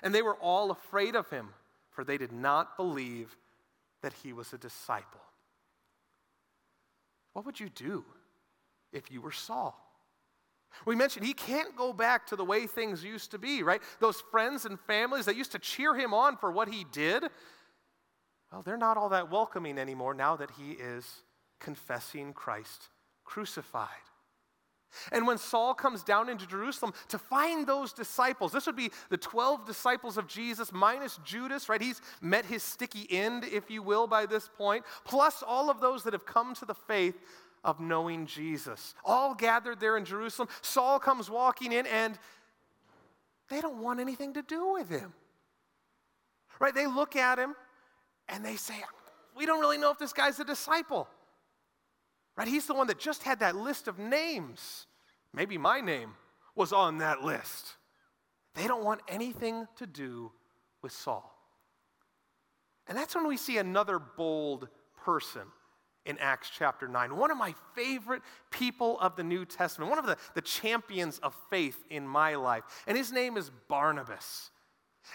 And 0.03 0.13
they 0.13 0.21
were 0.21 0.35
all 0.35 0.71
afraid 0.71 1.15
of 1.15 1.29
him, 1.29 1.49
for 1.89 2.03
they 2.03 2.17
did 2.17 2.31
not 2.31 2.77
believe 2.77 3.35
that 4.01 4.13
he 4.23 4.33
was 4.33 4.53
a 4.53 4.57
disciple. 4.57 5.21
What 7.33 7.45
would 7.45 7.59
you 7.59 7.69
do 7.69 8.05
if 8.93 9.11
you 9.11 9.21
were 9.21 9.31
Saul? 9.31 9.81
We 10.85 10.95
mentioned 10.95 11.25
he 11.25 11.33
can't 11.33 11.75
go 11.75 11.93
back 11.93 12.27
to 12.27 12.35
the 12.35 12.43
way 12.43 12.67
things 12.67 13.03
used 13.03 13.31
to 13.31 13.37
be, 13.37 13.63
right? 13.63 13.81
Those 13.99 14.21
friends 14.31 14.65
and 14.65 14.79
families 14.79 15.25
that 15.25 15.35
used 15.35 15.53
to 15.53 15.59
cheer 15.59 15.95
him 15.95 16.13
on 16.13 16.37
for 16.37 16.51
what 16.51 16.67
he 16.67 16.85
did, 16.91 17.23
well, 18.51 18.61
they're 18.61 18.77
not 18.77 18.97
all 18.97 19.09
that 19.09 19.31
welcoming 19.31 19.77
anymore 19.77 20.13
now 20.13 20.35
that 20.35 20.51
he 20.51 20.71
is 20.71 21.05
confessing 21.59 22.33
Christ 22.33 22.89
crucified. 23.23 23.89
And 25.11 25.27
when 25.27 25.37
Saul 25.37 25.73
comes 25.73 26.03
down 26.03 26.29
into 26.29 26.47
Jerusalem 26.47 26.93
to 27.09 27.17
find 27.17 27.67
those 27.67 27.91
disciples, 27.93 28.51
this 28.51 28.65
would 28.65 28.75
be 28.75 28.91
the 29.09 29.17
12 29.17 29.65
disciples 29.65 30.17
of 30.17 30.27
Jesus 30.27 30.71
minus 30.71 31.19
Judas, 31.23 31.67
right? 31.67 31.81
He's 31.81 32.01
met 32.21 32.45
his 32.45 32.63
sticky 32.63 33.07
end, 33.09 33.43
if 33.43 33.69
you 33.69 33.83
will, 33.83 34.07
by 34.07 34.25
this 34.25 34.49
point, 34.57 34.85
plus 35.03 35.43
all 35.45 35.69
of 35.69 35.81
those 35.81 36.03
that 36.03 36.13
have 36.13 36.25
come 36.25 36.53
to 36.55 36.65
the 36.65 36.73
faith 36.73 37.15
of 37.63 37.79
knowing 37.79 38.25
Jesus. 38.25 38.93
All 39.03 39.33
gathered 39.33 39.79
there 39.79 39.97
in 39.97 40.05
Jerusalem. 40.05 40.47
Saul 40.61 40.99
comes 40.99 41.29
walking 41.29 41.71
in, 41.71 41.85
and 41.87 42.17
they 43.49 43.61
don't 43.61 43.81
want 43.81 43.99
anything 43.99 44.33
to 44.33 44.41
do 44.41 44.73
with 44.73 44.89
him. 44.89 45.13
Right? 46.59 46.73
They 46.73 46.87
look 46.87 47.15
at 47.15 47.37
him 47.37 47.55
and 48.29 48.45
they 48.45 48.55
say, 48.55 48.75
We 49.35 49.45
don't 49.45 49.59
really 49.59 49.77
know 49.77 49.91
if 49.91 49.97
this 49.97 50.13
guy's 50.13 50.39
a 50.39 50.45
disciple. 50.45 51.07
Right? 52.37 52.47
He's 52.47 52.65
the 52.65 52.73
one 52.73 52.87
that 52.87 52.99
just 52.99 53.23
had 53.23 53.39
that 53.39 53.55
list 53.55 53.87
of 53.87 53.97
names. 53.97 54.87
Maybe 55.33 55.57
my 55.57 55.81
name 55.81 56.13
was 56.55 56.73
on 56.73 56.99
that 56.99 57.23
list. 57.23 57.75
They 58.55 58.67
don't 58.67 58.83
want 58.83 59.01
anything 59.07 59.67
to 59.77 59.85
do 59.85 60.31
with 60.81 60.91
Saul. 60.91 61.31
And 62.87 62.97
that's 62.97 63.15
when 63.15 63.27
we 63.27 63.37
see 63.37 63.57
another 63.57 63.99
bold 63.99 64.69
person 65.03 65.41
in 66.05 66.17
Acts 66.19 66.51
chapter 66.55 66.87
9. 66.87 67.17
One 67.17 67.31
of 67.31 67.37
my 67.37 67.55
favorite 67.73 68.21
people 68.51 68.99
of 68.99 69.15
the 69.15 69.23
New 69.23 69.43
Testament, 69.43 69.89
one 69.89 69.99
of 69.99 70.05
the, 70.05 70.17
the 70.35 70.41
champions 70.41 71.17
of 71.19 71.35
faith 71.49 71.83
in 71.89 72.07
my 72.07 72.35
life. 72.35 72.63
And 72.87 72.97
his 72.97 73.11
name 73.11 73.37
is 73.37 73.51
Barnabas. 73.67 74.51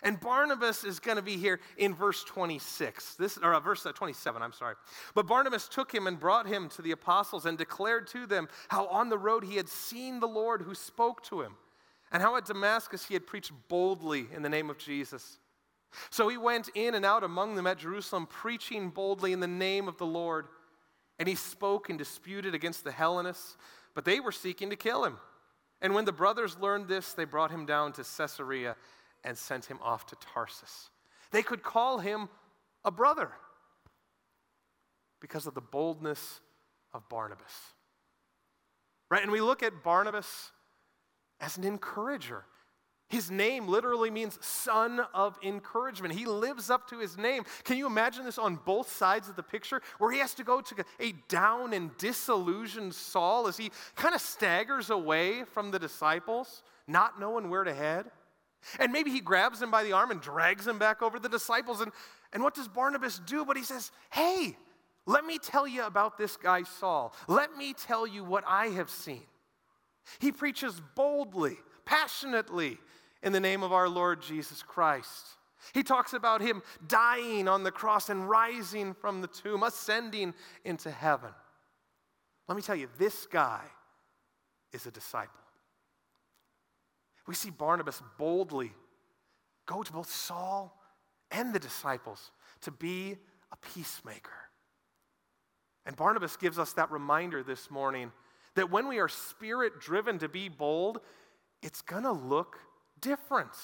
And 0.02 0.20
Barnabas 0.20 0.84
is 0.84 1.00
going 1.00 1.16
to 1.16 1.22
be 1.22 1.36
here 1.36 1.60
in 1.76 1.94
verse 1.94 2.24
26, 2.24 3.16
this, 3.16 3.38
or 3.38 3.54
uh, 3.54 3.60
verse 3.60 3.86
27, 3.92 4.40
I'm 4.40 4.52
sorry. 4.52 4.76
But 5.14 5.26
Barnabas 5.26 5.68
took 5.68 5.92
him 5.92 6.06
and 6.06 6.18
brought 6.18 6.46
him 6.46 6.68
to 6.70 6.82
the 6.82 6.92
apostles 6.92 7.44
and 7.44 7.58
declared 7.58 8.06
to 8.08 8.26
them 8.26 8.48
how 8.68 8.86
on 8.86 9.08
the 9.08 9.18
road 9.18 9.44
he 9.44 9.56
had 9.56 9.68
seen 9.68 10.20
the 10.20 10.28
Lord 10.28 10.62
who 10.62 10.74
spoke 10.74 11.22
to 11.24 11.42
him, 11.42 11.56
and 12.12 12.22
how 12.22 12.36
at 12.36 12.46
Damascus 12.46 13.06
he 13.06 13.14
had 13.14 13.26
preached 13.26 13.52
boldly 13.68 14.26
in 14.34 14.42
the 14.42 14.48
name 14.48 14.70
of 14.70 14.78
Jesus. 14.78 15.38
So 16.10 16.28
he 16.28 16.38
went 16.38 16.68
in 16.74 16.94
and 16.94 17.04
out 17.04 17.24
among 17.24 17.56
them 17.56 17.66
at 17.66 17.78
Jerusalem, 17.78 18.26
preaching 18.26 18.90
boldly 18.90 19.32
in 19.32 19.40
the 19.40 19.48
name 19.48 19.88
of 19.88 19.98
the 19.98 20.06
Lord. 20.06 20.46
And 21.18 21.28
he 21.28 21.34
spoke 21.34 21.90
and 21.90 21.98
disputed 21.98 22.54
against 22.54 22.84
the 22.84 22.92
Hellenists, 22.92 23.56
but 23.94 24.04
they 24.04 24.20
were 24.20 24.32
seeking 24.32 24.70
to 24.70 24.76
kill 24.76 25.04
him. 25.04 25.18
And 25.82 25.94
when 25.94 26.04
the 26.04 26.12
brothers 26.12 26.58
learned 26.58 26.88
this, 26.88 27.12
they 27.12 27.24
brought 27.24 27.50
him 27.50 27.66
down 27.66 27.92
to 27.94 28.04
Caesarea 28.04 28.76
and 29.24 29.36
sent 29.36 29.66
him 29.66 29.78
off 29.82 30.06
to 30.06 30.16
Tarsus. 30.16 30.90
They 31.30 31.42
could 31.42 31.62
call 31.62 31.98
him 31.98 32.28
a 32.84 32.90
brother 32.90 33.30
because 35.20 35.46
of 35.46 35.54
the 35.54 35.60
boldness 35.60 36.40
of 36.92 37.08
Barnabas. 37.08 37.52
Right? 39.10 39.22
And 39.22 39.30
we 39.30 39.40
look 39.40 39.62
at 39.62 39.82
Barnabas 39.82 40.50
as 41.40 41.56
an 41.56 41.64
encourager. 41.64 42.44
His 43.08 43.28
name 43.28 43.66
literally 43.66 44.08
means 44.08 44.38
son 44.40 45.00
of 45.12 45.36
encouragement. 45.42 46.14
He 46.14 46.26
lives 46.26 46.70
up 46.70 46.88
to 46.90 47.00
his 47.00 47.18
name. 47.18 47.44
Can 47.64 47.76
you 47.76 47.86
imagine 47.86 48.24
this 48.24 48.38
on 48.38 48.54
both 48.64 48.92
sides 48.92 49.28
of 49.28 49.34
the 49.34 49.42
picture 49.42 49.82
where 49.98 50.12
he 50.12 50.20
has 50.20 50.32
to 50.34 50.44
go 50.44 50.60
to 50.60 50.84
a 51.00 51.12
down 51.28 51.72
and 51.72 51.96
disillusioned 51.98 52.94
Saul 52.94 53.48
as 53.48 53.56
he 53.56 53.72
kind 53.96 54.14
of 54.14 54.20
staggers 54.20 54.90
away 54.90 55.42
from 55.42 55.72
the 55.72 55.78
disciples, 55.78 56.62
not 56.86 57.18
knowing 57.18 57.50
where 57.50 57.64
to 57.64 57.74
head? 57.74 58.06
And 58.78 58.92
maybe 58.92 59.10
he 59.10 59.20
grabs 59.20 59.60
him 59.60 59.70
by 59.70 59.84
the 59.84 59.92
arm 59.92 60.10
and 60.10 60.20
drags 60.20 60.66
him 60.66 60.78
back 60.78 61.02
over 61.02 61.18
the 61.18 61.28
disciples. 61.28 61.80
And, 61.80 61.92
and 62.32 62.42
what 62.42 62.54
does 62.54 62.68
Barnabas 62.68 63.20
do? 63.20 63.44
But 63.44 63.56
he 63.56 63.62
says, 63.62 63.90
Hey, 64.10 64.56
let 65.06 65.24
me 65.24 65.38
tell 65.38 65.66
you 65.66 65.84
about 65.84 66.18
this 66.18 66.36
guy 66.36 66.62
Saul. 66.62 67.14
Let 67.26 67.56
me 67.56 67.72
tell 67.72 68.06
you 68.06 68.24
what 68.24 68.44
I 68.46 68.66
have 68.68 68.90
seen. 68.90 69.22
He 70.18 70.32
preaches 70.32 70.80
boldly, 70.94 71.56
passionately 71.84 72.78
in 73.22 73.32
the 73.32 73.40
name 73.40 73.62
of 73.62 73.72
our 73.72 73.88
Lord 73.88 74.22
Jesus 74.22 74.62
Christ. 74.62 75.26
He 75.74 75.82
talks 75.82 76.14
about 76.14 76.40
him 76.40 76.62
dying 76.86 77.46
on 77.46 77.64
the 77.64 77.70
cross 77.70 78.08
and 78.08 78.28
rising 78.28 78.94
from 78.94 79.20
the 79.20 79.28
tomb, 79.28 79.62
ascending 79.62 80.34
into 80.64 80.90
heaven. 80.90 81.30
Let 82.48 82.56
me 82.56 82.62
tell 82.62 82.76
you, 82.76 82.88
this 82.98 83.26
guy 83.26 83.60
is 84.72 84.86
a 84.86 84.90
disciple. 84.90 85.40
We 87.30 87.36
see 87.36 87.50
Barnabas 87.50 88.02
boldly 88.18 88.72
go 89.64 89.84
to 89.84 89.92
both 89.92 90.10
Saul 90.10 90.76
and 91.30 91.54
the 91.54 91.60
disciples 91.60 92.32
to 92.62 92.72
be 92.72 93.18
a 93.52 93.56
peacemaker. 93.72 94.32
And 95.86 95.94
Barnabas 95.94 96.36
gives 96.36 96.58
us 96.58 96.72
that 96.72 96.90
reminder 96.90 97.44
this 97.44 97.70
morning 97.70 98.10
that 98.56 98.72
when 98.72 98.88
we 98.88 98.98
are 98.98 99.06
spirit 99.06 99.78
driven 99.78 100.18
to 100.18 100.28
be 100.28 100.48
bold, 100.48 101.02
it's 101.62 101.82
going 101.82 102.02
to 102.02 102.10
look 102.10 102.58
different. 103.00 103.54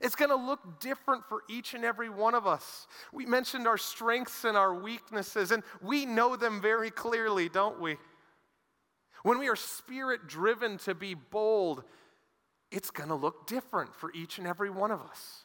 It's 0.00 0.16
going 0.16 0.30
to 0.30 0.34
look 0.34 0.80
different 0.80 1.24
for 1.28 1.42
each 1.48 1.72
and 1.72 1.84
every 1.84 2.10
one 2.10 2.34
of 2.34 2.48
us. 2.48 2.88
We 3.12 3.26
mentioned 3.26 3.68
our 3.68 3.78
strengths 3.78 4.42
and 4.42 4.56
our 4.56 4.74
weaknesses, 4.74 5.52
and 5.52 5.62
we 5.80 6.04
know 6.04 6.34
them 6.34 6.60
very 6.60 6.90
clearly, 6.90 7.48
don't 7.48 7.80
we? 7.80 7.96
When 9.22 9.38
we 9.38 9.48
are 9.48 9.54
spirit 9.54 10.26
driven 10.26 10.78
to 10.78 10.96
be 10.96 11.14
bold, 11.14 11.84
it's 12.70 12.90
going 12.90 13.08
to 13.08 13.14
look 13.14 13.46
different 13.46 13.94
for 13.94 14.12
each 14.12 14.38
and 14.38 14.46
every 14.46 14.70
one 14.70 14.90
of 14.90 15.00
us. 15.00 15.44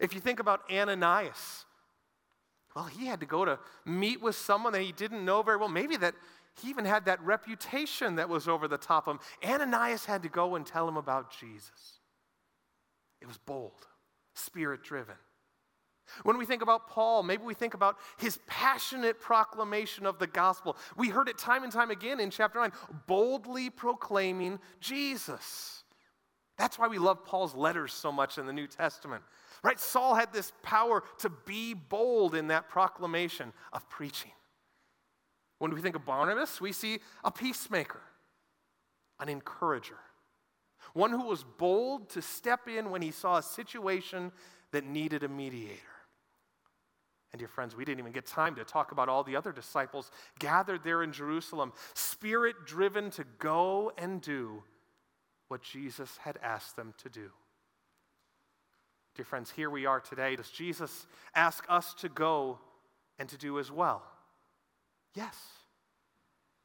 If 0.00 0.14
you 0.14 0.20
think 0.20 0.40
about 0.40 0.62
Ananias, 0.72 1.66
well, 2.74 2.86
he 2.86 3.06
had 3.06 3.20
to 3.20 3.26
go 3.26 3.44
to 3.44 3.58
meet 3.84 4.20
with 4.20 4.34
someone 4.34 4.72
that 4.72 4.82
he 4.82 4.92
didn't 4.92 5.24
know 5.24 5.42
very 5.42 5.56
well. 5.56 5.68
Maybe 5.68 5.96
that 5.98 6.14
he 6.60 6.70
even 6.70 6.84
had 6.84 7.04
that 7.04 7.20
reputation 7.22 8.16
that 8.16 8.28
was 8.28 8.48
over 8.48 8.66
the 8.66 8.78
top 8.78 9.06
of 9.06 9.16
him. 9.16 9.20
Ananias 9.44 10.04
had 10.04 10.22
to 10.22 10.28
go 10.28 10.54
and 10.54 10.66
tell 10.66 10.88
him 10.88 10.96
about 10.96 11.30
Jesus. 11.38 12.00
It 13.20 13.26
was 13.26 13.38
bold, 13.38 13.86
spirit 14.34 14.82
driven. 14.82 15.16
When 16.22 16.38
we 16.38 16.44
think 16.46 16.62
about 16.62 16.88
Paul, 16.88 17.22
maybe 17.22 17.42
we 17.44 17.54
think 17.54 17.74
about 17.74 17.96
his 18.18 18.38
passionate 18.46 19.20
proclamation 19.20 20.06
of 20.06 20.18
the 20.18 20.26
gospel. 20.26 20.76
We 20.96 21.08
heard 21.08 21.28
it 21.28 21.38
time 21.38 21.64
and 21.64 21.72
time 21.72 21.90
again 21.90 22.20
in 22.20 22.30
chapter 22.30 22.58
9 22.58 22.72
boldly 23.06 23.70
proclaiming 23.70 24.58
Jesus. 24.80 25.82
That's 26.56 26.78
why 26.78 26.88
we 26.88 26.98
love 26.98 27.24
Paul's 27.24 27.54
letters 27.54 27.92
so 27.92 28.12
much 28.12 28.38
in 28.38 28.46
the 28.46 28.52
New 28.52 28.66
Testament. 28.66 29.22
Right? 29.62 29.80
Saul 29.80 30.14
had 30.14 30.32
this 30.32 30.52
power 30.62 31.02
to 31.18 31.30
be 31.46 31.74
bold 31.74 32.34
in 32.34 32.48
that 32.48 32.68
proclamation 32.68 33.52
of 33.72 33.88
preaching. 33.88 34.30
When 35.58 35.74
we 35.74 35.80
think 35.80 35.96
of 35.96 36.04
Barnabas, 36.04 36.60
we 36.60 36.72
see 36.72 36.98
a 37.24 37.30
peacemaker, 37.30 38.02
an 39.18 39.28
encourager, 39.28 39.98
one 40.92 41.10
who 41.10 41.24
was 41.24 41.44
bold 41.44 42.10
to 42.10 42.22
step 42.22 42.68
in 42.68 42.90
when 42.90 43.02
he 43.02 43.10
saw 43.10 43.38
a 43.38 43.42
situation 43.42 44.30
that 44.72 44.84
needed 44.84 45.22
a 45.22 45.28
mediator. 45.28 45.93
And 47.34 47.40
dear 47.40 47.48
friends, 47.48 47.74
we 47.74 47.84
didn't 47.84 47.98
even 47.98 48.12
get 48.12 48.26
time 48.26 48.54
to 48.54 48.64
talk 48.64 48.92
about 48.92 49.08
all 49.08 49.24
the 49.24 49.34
other 49.34 49.50
disciples 49.50 50.12
gathered 50.38 50.84
there 50.84 51.02
in 51.02 51.10
Jerusalem, 51.10 51.72
spirit 51.92 52.54
driven 52.64 53.10
to 53.10 53.24
go 53.40 53.90
and 53.98 54.20
do 54.20 54.62
what 55.48 55.60
Jesus 55.60 56.16
had 56.18 56.38
asked 56.44 56.76
them 56.76 56.94
to 56.98 57.08
do. 57.08 57.32
Dear 59.16 59.24
friends, 59.24 59.50
here 59.50 59.68
we 59.68 59.84
are 59.84 59.98
today. 59.98 60.36
Does 60.36 60.48
Jesus 60.48 61.08
ask 61.34 61.64
us 61.68 61.92
to 61.94 62.08
go 62.08 62.60
and 63.18 63.28
to 63.28 63.36
do 63.36 63.58
as 63.58 63.68
well? 63.68 64.04
Yes. 65.16 65.36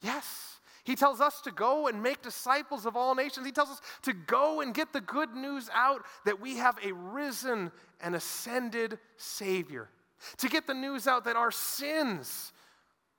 Yes. 0.04 0.60
He 0.84 0.96
tells 0.96 1.20
us 1.20 1.42
to 1.42 1.52
go 1.52 1.88
and 1.88 2.04
make 2.04 2.22
disciples 2.22 2.86
of 2.86 2.96
all 2.96 3.16
nations. 3.16 3.44
He 3.44 3.52
tells 3.52 3.70
us 3.70 3.82
to 4.04 4.14
go 4.14 4.62
and 4.62 4.76
get 4.76 4.94
the 4.94 5.02
good 5.02 5.34
news 5.34 5.68
out 5.74 6.06
that 6.26 6.40
we 6.40 6.58
have 6.58 6.78
a 6.86 6.92
risen 6.92 7.72
and 8.00 8.14
ascended 8.14 9.00
Savior. 9.18 9.90
To 10.38 10.50
get 10.50 10.68
the 10.68 10.74
news 10.74 11.08
out 11.08 11.26
that 11.26 11.36
our 11.36 11.52
sins 11.52 12.52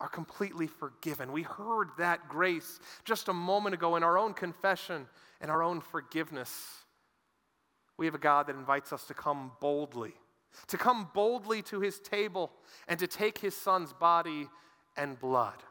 are 0.00 0.08
completely 0.08 0.66
forgiven. 0.66 1.30
We 1.32 1.42
heard 1.42 1.90
that 1.98 2.28
grace 2.28 2.80
just 3.04 3.28
a 3.28 3.32
moment 3.32 3.74
ago 3.74 3.96
in 3.96 4.02
our 4.02 4.16
own 4.16 4.32
confession 4.32 5.06
and 5.40 5.50
our 5.50 5.62
own 5.62 5.80
forgiveness. 5.80 6.50
We 7.98 8.06
have 8.06 8.14
a 8.14 8.18
God 8.18 8.46
that 8.46 8.56
invites 8.56 8.92
us 8.92 9.06
to 9.08 9.14
come 9.14 9.52
boldly, 9.60 10.14
to 10.68 10.78
come 10.78 11.10
boldly 11.12 11.60
to 11.62 11.80
his 11.80 12.00
table 12.00 12.50
and 12.88 12.98
to 12.98 13.06
take 13.06 13.38
his 13.38 13.54
son's 13.54 13.92
body 13.92 14.48
and 14.96 15.20
blood. 15.20 15.62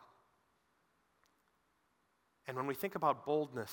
And 2.47 2.55
when 2.55 2.67
we 2.67 2.75
think 2.75 2.95
about 2.95 3.25
boldness, 3.25 3.71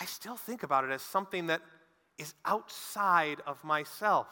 I 0.00 0.06
still 0.06 0.36
think 0.36 0.62
about 0.62 0.84
it 0.84 0.90
as 0.90 1.02
something 1.02 1.48
that 1.48 1.60
is 2.18 2.34
outside 2.44 3.40
of 3.46 3.62
myself. 3.64 4.26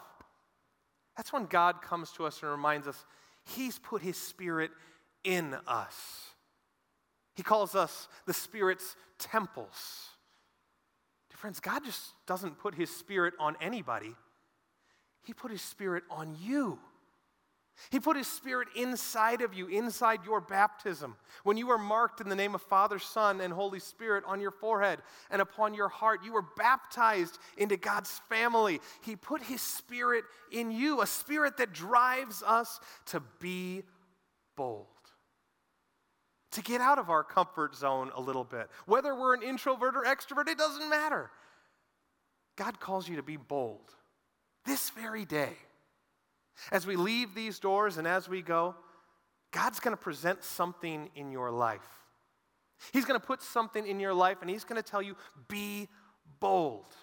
That's 1.19 1.33
when 1.33 1.47
God 1.47 1.83
comes 1.83 2.13
to 2.13 2.25
us 2.25 2.41
and 2.43 2.51
reminds 2.51 2.87
us 2.87 3.05
He's 3.45 3.79
put 3.79 4.03
His 4.03 4.17
Spirit 4.17 4.71
in 5.25 5.55
us. 5.67 5.95
He 7.35 7.43
calls 7.43 7.75
us 7.75 8.09
the 8.27 8.33
Spirit's 8.33 8.95
temples. 9.19 10.11
Dear 11.31 11.37
friends, 11.37 11.59
God 11.59 11.85
just 11.85 12.01
doesn't 12.27 12.59
put 12.61 12.77
His 12.77 12.89
Spirit 12.95 13.35
on 13.41 13.57
anybody, 13.61 14.15
He 15.25 15.35
put 15.35 15.51
His 15.51 15.61
Spirit 15.61 16.05
on 16.09 16.37
you. 16.41 16.79
He 17.91 18.01
put 18.01 18.17
His 18.17 18.27
Spirit 18.27 18.69
inside 18.77 19.41
of 19.41 19.55
you, 19.55 19.67
inside 19.69 20.21
your 20.25 20.41
baptism. 20.41 21.17
When 21.45 21.57
you 21.57 21.67
were 21.67 21.79
marked 21.79 22.21
in 22.21 22.29
the 22.29 22.37
name 22.37 22.55
of 22.55 22.63
Father, 22.63 22.99
Son, 22.99 23.41
and 23.41 23.53
Holy 23.53 23.81
Spirit 23.81 24.25
on 24.27 24.41
your 24.41 24.51
forehead 24.51 25.01
and 25.31 25.41
upon 25.41 25.75
your 25.75 25.89
heart, 25.89 26.25
you 26.25 26.33
were 26.33 26.45
baptized 26.57 27.39
into 27.57 27.77
God's 27.77 28.11
family. 28.29 28.81
He 29.03 29.17
put 29.17 29.43
His 29.43 29.63
Spirit 29.63 30.25
in 30.51 30.71
you, 30.71 31.03
a 31.03 31.07
spirit 31.07 31.57
that 31.59 31.73
drives 31.73 32.43
us 32.43 32.81
to 33.07 33.23
be 33.41 33.83
bold. 34.57 34.87
To 36.53 36.63
get 36.63 36.81
out 36.81 36.99
of 36.99 37.11
our 37.11 37.23
comfort 37.23 37.77
zone 37.77 38.11
a 38.17 38.21
little 38.21 38.45
bit. 38.45 38.69
Whether 38.87 39.15
we're 39.15 39.35
an 39.35 39.43
introvert 39.43 39.95
or 39.95 40.05
extrovert, 40.05 40.49
it 40.49 40.59
doesn't 40.59 40.89
matter. 40.89 41.31
God 42.57 42.81
calls 42.81 43.09
you 43.09 43.17
to 43.17 43.23
be 43.23 43.37
bold 43.37 43.95
this 44.65 44.91
very 44.91 45.25
day. 45.25 45.53
As 46.73 46.87
we 46.87 46.97
leave 46.97 47.35
these 47.35 47.59
doors 47.59 47.99
and 47.99 48.07
as 48.07 48.29
we 48.29 48.43
go, 48.43 48.75
God's 49.53 49.81
going 49.81 49.97
to 49.97 50.03
present 50.03 50.45
something 50.45 51.11
in 51.15 51.31
your 51.31 51.51
life. 51.51 51.81
He's 52.93 53.05
going 53.05 53.19
to 53.19 53.27
put 53.27 53.43
something 53.43 53.87
in 53.87 53.99
your 54.01 54.15
life 54.15 54.39
and 54.41 54.51
He's 54.51 54.65
going 54.65 54.81
to 54.81 54.89
tell 54.89 55.03
you, 55.03 55.17
be 55.49 55.89
bold. 56.41 56.95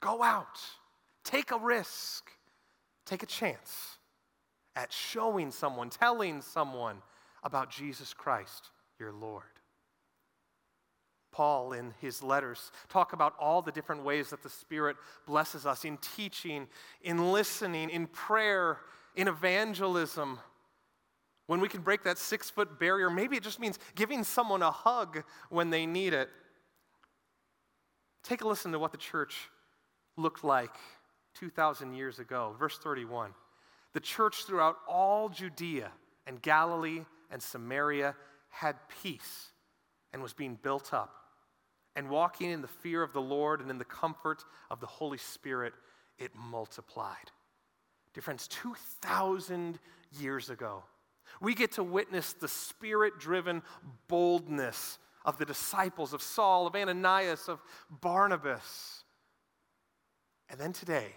Go 0.00 0.22
out. 0.22 0.60
Take 1.24 1.50
a 1.50 1.58
risk. 1.58 2.30
Take 3.06 3.22
a 3.22 3.26
chance 3.26 3.98
at 4.76 4.92
showing 4.92 5.50
someone, 5.50 5.90
telling 5.90 6.40
someone 6.42 6.96
about 7.42 7.70
Jesus 7.70 8.14
Christ, 8.14 8.70
your 8.98 9.12
Lord. 9.12 9.42
Paul, 11.32 11.72
in 11.72 11.94
his 12.00 12.22
letters, 12.22 12.72
talk 12.88 13.12
about 13.12 13.34
all 13.38 13.62
the 13.62 13.72
different 13.72 14.04
ways 14.04 14.30
that 14.30 14.42
the 14.42 14.48
Spirit 14.48 14.96
blesses 15.26 15.64
us 15.64 15.84
in 15.84 15.96
teaching, 15.98 16.66
in 17.02 17.32
listening, 17.32 17.90
in 17.90 18.06
prayer, 18.08 18.78
in 19.14 19.28
evangelism. 19.28 20.38
When 21.46 21.60
we 21.60 21.68
can 21.68 21.82
break 21.82 22.02
that 22.04 22.18
six 22.18 22.50
foot 22.50 22.78
barrier, 22.78 23.10
maybe 23.10 23.36
it 23.36 23.42
just 23.42 23.60
means 23.60 23.78
giving 23.94 24.24
someone 24.24 24.62
a 24.62 24.70
hug 24.70 25.22
when 25.50 25.70
they 25.70 25.86
need 25.86 26.12
it. 26.12 26.28
Take 28.22 28.42
a 28.42 28.48
listen 28.48 28.72
to 28.72 28.78
what 28.78 28.92
the 28.92 28.98
church 28.98 29.50
looked 30.16 30.44
like 30.44 30.74
2,000 31.34 31.94
years 31.94 32.18
ago. 32.18 32.54
Verse 32.58 32.78
31. 32.78 33.34
The 33.92 34.00
church 34.00 34.44
throughout 34.44 34.76
all 34.88 35.28
Judea 35.28 35.90
and 36.26 36.40
Galilee 36.42 37.04
and 37.30 37.42
Samaria 37.42 38.14
had 38.50 38.76
peace 39.02 39.50
and 40.12 40.22
was 40.22 40.32
being 40.32 40.58
built 40.60 40.92
up 40.92 41.19
and 41.96 42.08
walking 42.08 42.50
in 42.50 42.62
the 42.62 42.68
fear 42.68 43.02
of 43.02 43.12
the 43.12 43.20
Lord 43.20 43.60
and 43.60 43.70
in 43.70 43.78
the 43.78 43.84
comfort 43.84 44.44
of 44.70 44.80
the 44.80 44.86
Holy 44.86 45.18
Spirit, 45.18 45.72
it 46.18 46.30
multiplied. 46.34 47.30
Dear 48.14 48.22
friends, 48.22 48.48
2,000 48.48 49.78
years 50.18 50.50
ago, 50.50 50.84
we 51.40 51.54
get 51.54 51.72
to 51.72 51.84
witness 51.84 52.32
the 52.32 52.48
spirit 52.48 53.18
driven 53.18 53.62
boldness 54.08 54.98
of 55.24 55.38
the 55.38 55.44
disciples 55.44 56.12
of 56.12 56.22
Saul, 56.22 56.66
of 56.66 56.74
Ananias, 56.74 57.48
of 57.48 57.60
Barnabas. 57.90 59.04
And 60.48 60.58
then 60.58 60.72
today, 60.72 61.14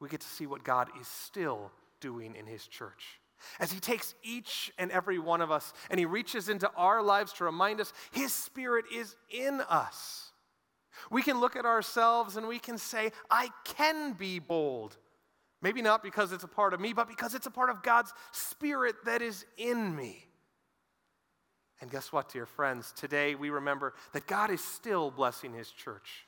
we 0.00 0.08
get 0.08 0.20
to 0.20 0.26
see 0.26 0.46
what 0.46 0.64
God 0.64 0.88
is 1.00 1.08
still 1.08 1.70
doing 2.00 2.34
in 2.36 2.46
his 2.46 2.66
church. 2.66 3.20
As 3.60 3.72
he 3.72 3.80
takes 3.80 4.14
each 4.22 4.72
and 4.78 4.90
every 4.90 5.18
one 5.18 5.40
of 5.40 5.50
us 5.50 5.72
and 5.90 5.98
he 5.98 6.06
reaches 6.06 6.48
into 6.48 6.70
our 6.76 7.02
lives 7.02 7.32
to 7.34 7.44
remind 7.44 7.80
us 7.80 7.92
his 8.10 8.32
spirit 8.32 8.84
is 8.94 9.16
in 9.30 9.60
us. 9.68 10.32
We 11.10 11.22
can 11.22 11.40
look 11.40 11.56
at 11.56 11.64
ourselves 11.64 12.36
and 12.36 12.48
we 12.48 12.58
can 12.58 12.78
say, 12.78 13.12
I 13.30 13.50
can 13.64 14.12
be 14.12 14.38
bold. 14.38 14.96
Maybe 15.60 15.82
not 15.82 16.02
because 16.02 16.32
it's 16.32 16.44
a 16.44 16.48
part 16.48 16.74
of 16.74 16.80
me, 16.80 16.92
but 16.92 17.08
because 17.08 17.34
it's 17.34 17.46
a 17.46 17.50
part 17.50 17.70
of 17.70 17.82
God's 17.82 18.12
spirit 18.32 18.94
that 19.04 19.22
is 19.22 19.44
in 19.56 19.94
me. 19.94 20.24
And 21.80 21.90
guess 21.90 22.12
what, 22.12 22.32
dear 22.32 22.46
friends? 22.46 22.92
Today 22.96 23.34
we 23.34 23.50
remember 23.50 23.94
that 24.12 24.26
God 24.26 24.50
is 24.50 24.62
still 24.62 25.10
blessing 25.10 25.52
his 25.52 25.70
church. 25.70 26.26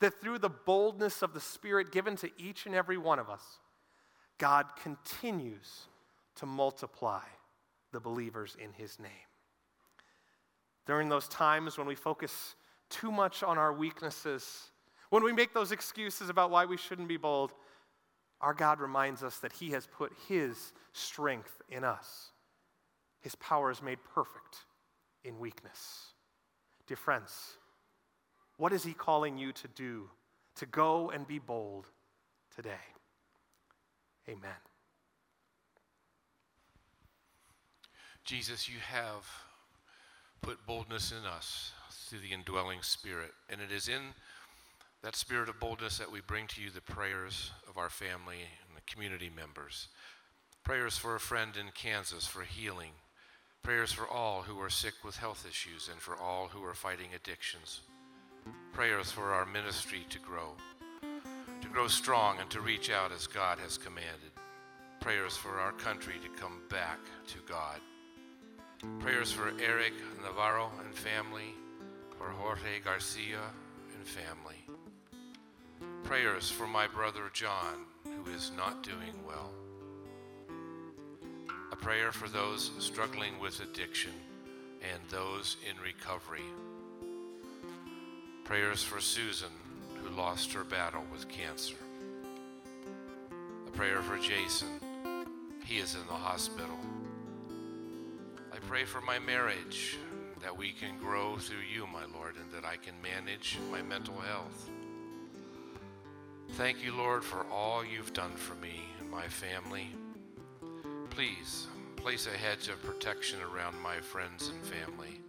That 0.00 0.20
through 0.20 0.38
the 0.38 0.48
boldness 0.48 1.22
of 1.22 1.34
the 1.34 1.40
Spirit 1.40 1.92
given 1.92 2.16
to 2.16 2.30
each 2.38 2.66
and 2.66 2.74
every 2.74 2.96
one 2.96 3.18
of 3.18 3.28
us, 3.28 3.42
God 4.38 4.66
continues 4.82 5.86
to 6.36 6.46
multiply 6.46 7.22
the 7.92 8.00
believers 8.00 8.56
in 8.58 8.72
his 8.72 8.98
name. 8.98 9.10
During 10.86 11.08
those 11.08 11.28
times 11.28 11.78
when 11.78 11.86
we 11.86 11.94
focus 11.94 12.56
too 12.90 13.10
much 13.10 13.42
on 13.42 13.56
our 13.56 13.72
weaknesses, 13.72 14.70
when 15.10 15.22
we 15.22 15.32
make 15.32 15.54
those 15.54 15.72
excuses 15.72 16.28
about 16.28 16.50
why 16.50 16.64
we 16.64 16.76
shouldn't 16.76 17.08
be 17.08 17.16
bold, 17.16 17.52
our 18.40 18.52
God 18.52 18.80
reminds 18.80 19.22
us 19.22 19.38
that 19.38 19.52
he 19.52 19.70
has 19.70 19.86
put 19.86 20.12
his 20.28 20.72
strength 20.92 21.62
in 21.70 21.84
us. 21.84 22.30
His 23.20 23.34
power 23.36 23.70
is 23.70 23.80
made 23.80 23.98
perfect 24.14 24.66
in 25.24 25.38
weakness. 25.38 26.12
Dear 26.86 26.98
friends, 26.98 27.56
what 28.58 28.72
is 28.72 28.84
he 28.84 28.92
calling 28.92 29.38
you 29.38 29.52
to 29.52 29.68
do 29.68 30.10
to 30.56 30.66
go 30.66 31.10
and 31.10 31.26
be 31.26 31.38
bold 31.38 31.86
today? 32.54 32.72
Amen. 34.28 34.50
Jesus, 38.24 38.68
you 38.68 38.78
have 38.80 39.28
put 40.40 40.66
boldness 40.66 41.12
in 41.12 41.26
us 41.26 41.72
through 41.90 42.20
the 42.20 42.32
indwelling 42.32 42.80
spirit. 42.80 43.32
And 43.50 43.60
it 43.60 43.70
is 43.74 43.88
in 43.88 44.00
that 45.02 45.14
spirit 45.14 45.50
of 45.50 45.60
boldness 45.60 45.98
that 45.98 46.10
we 46.10 46.20
bring 46.26 46.46
to 46.48 46.62
you 46.62 46.70
the 46.70 46.80
prayers 46.80 47.50
of 47.68 47.76
our 47.76 47.90
family 47.90 48.38
and 48.66 48.76
the 48.76 48.92
community 48.92 49.30
members. 49.34 49.88
Prayers 50.64 50.96
for 50.96 51.14
a 51.14 51.20
friend 51.20 51.52
in 51.60 51.66
Kansas 51.74 52.26
for 52.26 52.42
healing. 52.42 52.92
Prayers 53.62 53.92
for 53.92 54.08
all 54.08 54.42
who 54.42 54.58
are 54.60 54.70
sick 54.70 54.94
with 55.04 55.16
health 55.16 55.46
issues 55.46 55.90
and 55.92 56.00
for 56.00 56.16
all 56.16 56.48
who 56.48 56.64
are 56.64 56.74
fighting 56.74 57.08
addictions. 57.14 57.82
Prayers 58.72 59.10
for 59.10 59.34
our 59.34 59.44
ministry 59.44 60.06
to 60.08 60.18
grow, 60.18 60.52
to 61.60 61.68
grow 61.68 61.88
strong 61.88 62.38
and 62.40 62.48
to 62.50 62.60
reach 62.60 62.90
out 62.90 63.12
as 63.12 63.26
God 63.26 63.58
has 63.58 63.76
commanded. 63.76 64.32
Prayers 65.00 65.36
for 65.36 65.60
our 65.60 65.72
country 65.72 66.14
to 66.22 66.40
come 66.40 66.60
back 66.70 66.98
to 67.26 67.38
God. 67.46 67.80
Prayers 69.00 69.32
for 69.32 69.52
Eric 69.60 69.92
Navarro 70.22 70.70
and 70.84 70.94
family, 70.94 71.54
for 72.18 72.30
Jorge 72.30 72.80
Garcia 72.84 73.40
and 73.96 74.06
family. 74.06 74.56
Prayers 76.04 76.50
for 76.50 76.66
my 76.66 76.86
brother 76.86 77.30
John, 77.32 77.84
who 78.04 78.30
is 78.30 78.50
not 78.56 78.82
doing 78.82 79.14
well. 79.26 79.50
A 81.72 81.76
prayer 81.76 82.12
for 82.12 82.28
those 82.28 82.70
struggling 82.78 83.38
with 83.38 83.60
addiction 83.60 84.12
and 84.92 85.02
those 85.10 85.56
in 85.68 85.80
recovery. 85.82 86.44
Prayers 88.44 88.82
for 88.82 89.00
Susan, 89.00 89.52
who 89.96 90.14
lost 90.14 90.52
her 90.52 90.64
battle 90.64 91.04
with 91.10 91.28
cancer. 91.28 91.76
A 93.66 93.70
prayer 93.70 94.02
for 94.02 94.18
Jason. 94.18 94.68
He 95.64 95.78
is 95.78 95.94
in 95.94 96.06
the 96.06 96.12
hospital. 96.12 96.78
Pray 98.74 98.84
for 98.84 99.00
my 99.02 99.20
marriage, 99.20 99.98
that 100.42 100.58
we 100.58 100.72
can 100.72 100.98
grow 100.98 101.36
through 101.36 101.62
you, 101.72 101.86
my 101.86 102.06
Lord, 102.12 102.34
and 102.34 102.50
that 102.50 102.68
I 102.68 102.74
can 102.74 102.94
manage 103.00 103.56
my 103.70 103.80
mental 103.82 104.18
health. 104.18 104.68
Thank 106.54 106.82
you, 106.82 106.92
Lord, 106.92 107.22
for 107.22 107.46
all 107.52 107.84
you've 107.84 108.12
done 108.12 108.32
for 108.32 108.56
me 108.56 108.80
and 108.98 109.08
my 109.08 109.28
family. 109.28 109.86
Please 111.10 111.68
place 111.94 112.26
a 112.26 112.36
hedge 112.36 112.66
of 112.66 112.82
protection 112.82 113.38
around 113.42 113.80
my 113.80 114.00
friends 114.00 114.48
and 114.48 114.60
family. 114.66 115.20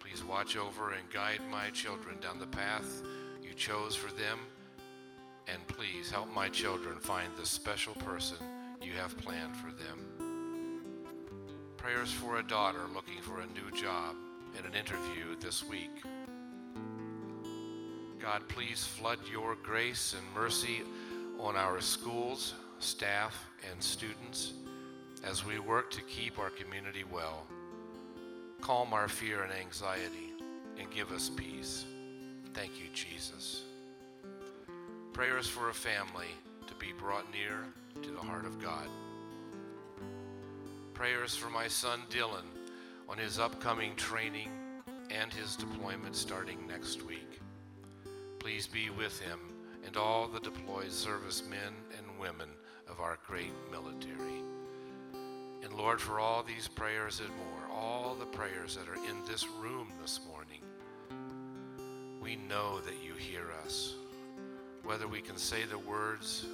Please 0.00 0.24
watch 0.24 0.56
over 0.56 0.90
and 0.90 1.08
guide 1.10 1.42
my 1.48 1.70
children 1.70 2.18
down 2.20 2.40
the 2.40 2.46
path 2.48 3.04
you 3.40 3.54
chose 3.54 3.94
for 3.94 4.12
them. 4.14 4.40
And 5.46 5.64
please 5.68 6.10
help 6.10 6.34
my 6.34 6.48
children 6.48 6.98
find 6.98 7.28
the 7.36 7.46
special 7.46 7.94
person 7.94 8.38
you 8.80 8.94
have 8.94 9.16
planned 9.16 9.56
for 9.56 9.70
them 9.70 10.11
prayers 11.82 12.12
for 12.12 12.38
a 12.38 12.42
daughter 12.44 12.82
looking 12.94 13.20
for 13.20 13.40
a 13.40 13.46
new 13.46 13.76
job 13.76 14.14
and 14.56 14.64
an 14.64 14.72
interview 14.72 15.34
this 15.40 15.64
week. 15.64 15.90
God, 18.20 18.46
please 18.46 18.84
flood 18.84 19.18
your 19.30 19.56
grace 19.64 20.14
and 20.16 20.22
mercy 20.32 20.82
on 21.40 21.56
our 21.56 21.80
schools, 21.80 22.54
staff, 22.78 23.48
and 23.68 23.82
students 23.82 24.52
as 25.24 25.44
we 25.44 25.58
work 25.58 25.90
to 25.90 26.00
keep 26.02 26.38
our 26.38 26.50
community 26.50 27.02
well. 27.12 27.42
Calm 28.60 28.92
our 28.92 29.08
fear 29.08 29.42
and 29.42 29.52
anxiety 29.52 30.34
and 30.78 30.88
give 30.92 31.10
us 31.10 31.30
peace. 31.30 31.84
Thank 32.54 32.78
you, 32.78 32.86
Jesus. 32.94 33.62
Prayers 35.12 35.48
for 35.48 35.70
a 35.70 35.74
family 35.74 36.30
to 36.68 36.74
be 36.76 36.92
brought 36.96 37.26
near 37.32 37.64
to 38.02 38.10
the 38.12 38.20
heart 38.20 38.46
of 38.46 38.62
God 38.62 38.86
prayers 40.94 41.34
for 41.34 41.50
my 41.50 41.68
son 41.68 42.00
Dylan 42.10 42.44
on 43.08 43.18
his 43.18 43.38
upcoming 43.38 43.96
training 43.96 44.50
and 45.10 45.32
his 45.32 45.56
deployment 45.56 46.14
starting 46.14 46.66
next 46.66 47.02
week. 47.02 47.40
Please 48.38 48.66
be 48.66 48.90
with 48.90 49.18
him 49.20 49.38
and 49.86 49.96
all 49.96 50.28
the 50.28 50.40
deployed 50.40 50.92
servicemen 50.92 51.74
and 51.96 52.18
women 52.20 52.48
of 52.88 53.00
our 53.00 53.18
great 53.26 53.52
military. 53.70 54.42
And 55.62 55.72
Lord, 55.74 56.00
for 56.00 56.20
all 56.20 56.42
these 56.42 56.68
prayers 56.68 57.20
and 57.20 57.30
more, 57.30 57.76
all 57.76 58.14
the 58.14 58.26
prayers 58.26 58.76
that 58.76 58.88
are 58.88 59.08
in 59.08 59.24
this 59.26 59.46
room 59.46 59.88
this 60.00 60.20
morning, 60.28 60.60
we 62.20 62.36
know 62.36 62.80
that 62.80 63.02
you 63.04 63.14
hear 63.14 63.46
us. 63.64 63.94
Whether 64.84 65.06
we 65.06 65.20
can 65.20 65.36
say 65.36 65.64
the 65.64 65.78
words, 65.78 66.46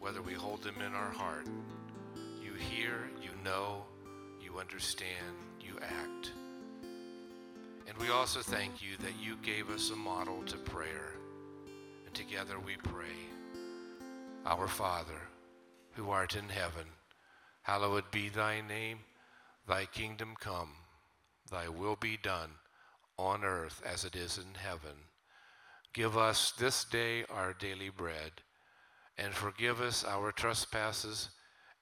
whether 0.00 0.22
we 0.22 0.32
hold 0.32 0.62
them 0.62 0.76
in 0.84 0.94
our 0.94 1.10
heart, 1.10 1.46
hear, 2.58 3.10
you 3.22 3.30
know, 3.44 3.84
you 4.40 4.58
understand, 4.58 5.36
you 5.60 5.74
act. 5.82 6.32
And 7.86 7.96
we 7.98 8.10
also 8.10 8.40
thank 8.40 8.82
you 8.82 8.96
that 9.00 9.14
you 9.22 9.36
gave 9.42 9.70
us 9.70 9.90
a 9.90 9.96
model 9.96 10.42
to 10.46 10.56
prayer. 10.56 11.14
And 12.06 12.14
together 12.14 12.58
we 12.58 12.76
pray 12.76 13.16
Our 14.46 14.68
Father, 14.68 15.20
who 15.92 16.10
art 16.10 16.36
in 16.36 16.48
heaven, 16.48 16.86
hallowed 17.62 18.10
be 18.10 18.28
thy 18.28 18.60
name. 18.60 18.98
Thy 19.66 19.84
kingdom 19.84 20.34
come, 20.40 20.70
thy 21.50 21.68
will 21.68 21.96
be 21.96 22.16
done 22.16 22.50
on 23.18 23.44
earth 23.44 23.82
as 23.84 24.04
it 24.04 24.16
is 24.16 24.38
in 24.38 24.54
heaven. 24.54 24.96
Give 25.92 26.16
us 26.16 26.52
this 26.52 26.84
day 26.84 27.24
our 27.28 27.52
daily 27.52 27.90
bread, 27.90 28.32
and 29.18 29.34
forgive 29.34 29.82
us 29.82 30.04
our 30.04 30.32
trespasses 30.32 31.28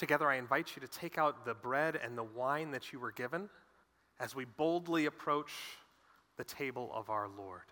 Together, 0.00 0.30
I 0.30 0.36
invite 0.36 0.74
you 0.74 0.80
to 0.80 0.88
take 0.88 1.18
out 1.18 1.44
the 1.44 1.52
bread 1.52 2.00
and 2.02 2.16
the 2.16 2.24
wine 2.24 2.70
that 2.70 2.90
you 2.90 2.98
were 2.98 3.12
given 3.12 3.50
as 4.18 4.34
we 4.34 4.46
boldly 4.46 5.04
approach 5.04 5.52
the 6.38 6.42
table 6.42 6.90
of 6.94 7.10
our 7.10 7.28
Lord. 7.28 7.66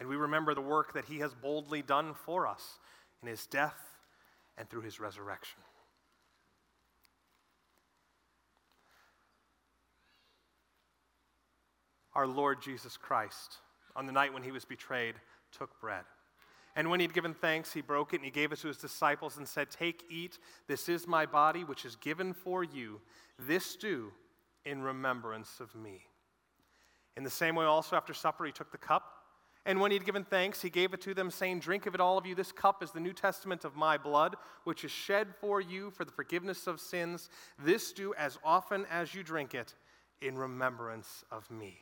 And 0.00 0.08
we 0.08 0.16
remember 0.16 0.56
the 0.56 0.60
work 0.60 0.94
that 0.94 1.04
he 1.04 1.20
has 1.20 1.32
boldly 1.34 1.82
done 1.82 2.14
for 2.14 2.48
us 2.48 2.80
in 3.22 3.28
his 3.28 3.46
death 3.46 3.78
and 4.58 4.68
through 4.68 4.80
his 4.80 4.98
resurrection. 4.98 5.60
Our 12.12 12.26
Lord 12.26 12.60
Jesus 12.60 12.96
Christ, 12.96 13.58
on 13.94 14.06
the 14.06 14.12
night 14.12 14.34
when 14.34 14.42
he 14.42 14.50
was 14.50 14.64
betrayed, 14.64 15.14
took 15.56 15.80
bread. 15.80 16.02
And 16.76 16.90
when 16.90 17.00
he'd 17.00 17.14
given 17.14 17.32
thanks, 17.32 17.72
he 17.72 17.80
broke 17.80 18.12
it 18.12 18.16
and 18.16 18.24
he 18.24 18.30
gave 18.30 18.52
it 18.52 18.58
to 18.60 18.68
his 18.68 18.76
disciples 18.76 19.38
and 19.38 19.48
said, 19.48 19.70
Take, 19.70 20.04
eat. 20.10 20.38
This 20.68 20.90
is 20.90 21.08
my 21.08 21.24
body, 21.24 21.64
which 21.64 21.86
is 21.86 21.96
given 21.96 22.34
for 22.34 22.62
you. 22.62 23.00
This 23.38 23.76
do 23.76 24.12
in 24.66 24.82
remembrance 24.82 25.58
of 25.58 25.74
me. 25.74 26.02
In 27.16 27.24
the 27.24 27.30
same 27.30 27.54
way, 27.54 27.64
also 27.64 27.96
after 27.96 28.12
supper, 28.12 28.44
he 28.44 28.52
took 28.52 28.70
the 28.70 28.78
cup. 28.78 29.14
And 29.64 29.80
when 29.80 29.90
he 29.90 29.96
had 29.96 30.04
given 30.04 30.22
thanks, 30.22 30.60
he 30.60 30.68
gave 30.68 30.92
it 30.92 31.00
to 31.00 31.14
them, 31.14 31.30
saying, 31.30 31.60
Drink 31.60 31.86
of 31.86 31.94
it, 31.94 32.00
all 32.00 32.18
of 32.18 32.26
you. 32.26 32.34
This 32.34 32.52
cup 32.52 32.82
is 32.82 32.92
the 32.92 33.00
New 33.00 33.14
Testament 33.14 33.64
of 33.64 33.74
my 33.74 33.96
blood, 33.96 34.36
which 34.64 34.84
is 34.84 34.90
shed 34.90 35.28
for 35.40 35.62
you 35.62 35.90
for 35.90 36.04
the 36.04 36.12
forgiveness 36.12 36.66
of 36.66 36.78
sins. 36.78 37.30
This 37.58 37.92
do 37.92 38.12
as 38.14 38.38
often 38.44 38.86
as 38.90 39.14
you 39.14 39.22
drink 39.22 39.54
it 39.54 39.74
in 40.20 40.36
remembrance 40.36 41.24
of 41.32 41.50
me. 41.50 41.78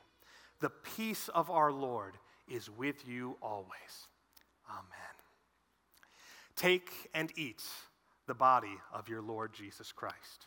The 0.60 0.70
peace 0.70 1.28
of 1.28 1.50
our 1.50 1.72
Lord 1.72 2.14
is 2.48 2.70
with 2.70 3.06
you 3.06 3.36
always. 3.42 4.08
Amen. 4.68 5.14
Take 6.56 7.10
and 7.14 7.32
eat 7.36 7.62
the 8.26 8.34
body 8.34 8.76
of 8.92 9.08
your 9.08 9.22
Lord 9.22 9.52
Jesus 9.52 9.92
Christ. 9.92 10.46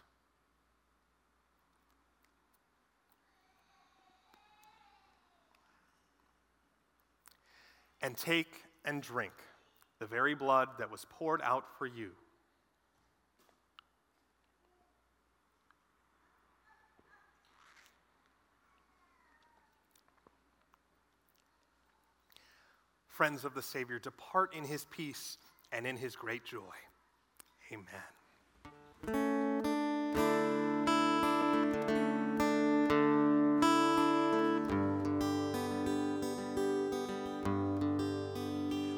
and 8.01 8.15
take 8.15 8.63
and 8.85 9.01
drink 9.01 9.33
the 9.99 10.05
very 10.05 10.35
blood 10.35 10.69
that 10.79 10.91
was 10.91 11.05
poured 11.09 11.41
out 11.43 11.65
for 11.77 11.85
you. 11.85 12.11
Friends 23.17 23.45
of 23.45 23.55
the 23.55 23.63
Savior, 23.63 23.97
depart 23.97 24.53
in 24.53 24.63
his 24.63 24.85
peace 24.91 25.39
and 25.71 25.87
in 25.87 25.97
his 25.97 26.15
great 26.15 26.45
joy. 26.45 26.59
Amen. 27.73 27.87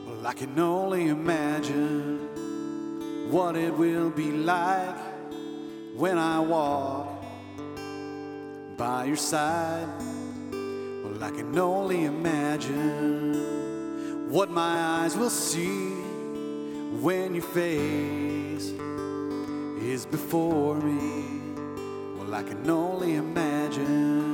Well, 0.06 0.28
I 0.28 0.34
can 0.34 0.60
only 0.60 1.08
imagine 1.08 2.28
what 3.32 3.56
it 3.56 3.74
will 3.74 4.10
be 4.10 4.32
like 4.32 4.98
when 5.96 6.18
I 6.18 6.42
walk 6.42 7.24
by 8.76 9.06
your 9.06 9.16
side. 9.16 9.88
Well, 10.52 11.24
I 11.24 11.32
can 11.32 11.58
only 11.58 12.04
imagine 12.04 13.59
what 14.30 14.52
my 14.52 15.02
eyes 15.02 15.18
will 15.18 15.30
see 15.30 15.90
when 17.02 17.34
your 17.34 17.44
face 17.44 18.74
is 19.82 20.06
before 20.06 20.76
me. 20.76 21.26
Well, 22.16 22.36
I 22.36 22.44
can 22.44 22.70
only 22.70 23.16
imagine. 23.16 24.29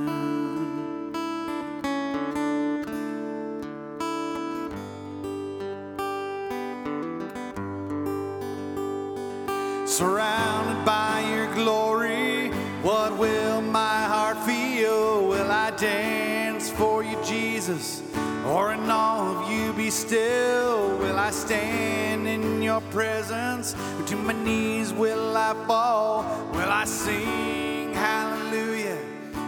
Still? 19.96 20.98
Will 20.98 21.18
I 21.18 21.32
stand 21.32 22.28
in 22.28 22.62
your 22.62 22.82
presence? 22.92 23.76
To 24.08 24.16
my 24.18 24.34
knees 24.34 24.92
will 24.92 25.36
I 25.38 25.54
fall? 25.66 26.24
Will 26.52 26.70
I 26.70 26.84
sing 26.86 27.94
hallelujah? 27.94 29.00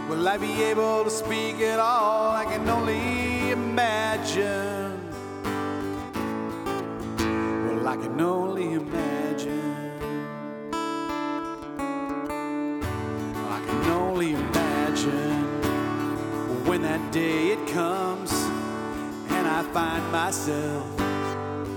Will 0.09 0.25
I 0.27 0.37
be 0.37 0.63
able 0.63 1.03
to 1.03 1.09
speak 1.09 1.59
at 1.59 1.79
all? 1.79 2.31
I 2.31 2.45
can 2.45 2.67
only 2.69 3.51
imagine. 3.51 4.97
Well, 7.67 7.87
I 7.87 7.97
can 7.97 8.19
only 8.21 8.73
imagine. 8.73 9.91
I 13.55 13.59
can 13.67 13.83
only 13.91 14.31
imagine 14.31 15.43
when 16.65 16.81
that 16.83 17.11
day 17.11 17.49
it 17.49 17.67
comes 17.67 18.06
find 19.77 20.11
myself 20.11 20.87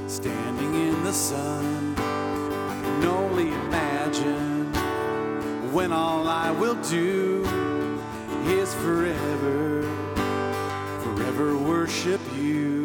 standing 0.07 0.75
in 0.75 1.05
the 1.05 1.13
sun. 1.13 1.95
I 1.99 2.81
can 2.83 3.05
only 3.05 3.49
imagine 3.49 4.73
when 5.71 5.93
all 5.93 6.27
I 6.27 6.51
will 6.51 6.77
do 6.77 7.45
is 8.47 8.73
forever, 8.77 9.83
forever 11.03 11.59
worship 11.59 12.23
you. 12.39 12.80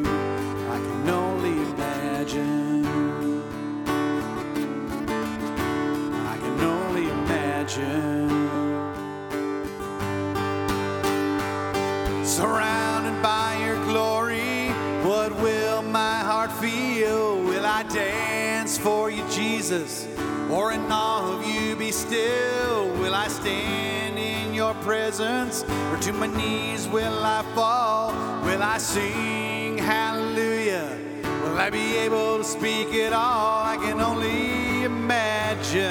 Jesus? 19.66 20.08
Or 20.52 20.74
in 20.74 20.82
awe 20.92 21.34
of 21.34 21.44
you 21.44 21.76
be 21.76 21.92
still? 21.92 22.88
Will 23.00 23.16
I 23.16 23.28
stand 23.28 24.20
in 24.20 24.54
your 24.54 24.76
presence? 24.76 25.64
Or 25.64 25.98
to 26.02 26.14
my 26.14 26.28
knees 26.28 26.88
will 26.88 27.24
I 27.24 27.42
fall? 27.56 28.14
Will 28.46 28.62
I 28.62 28.78
sing 28.78 29.80
hallelujah? 29.80 31.00
Will 31.42 31.58
I 31.58 31.72
be 31.72 31.98
able 31.98 32.38
to 32.38 32.44
speak 32.44 32.94
at 32.94 33.12
all? 33.12 33.66
I 33.66 33.78
can 33.78 34.00
only 34.00 34.84
imagine. 34.84 35.82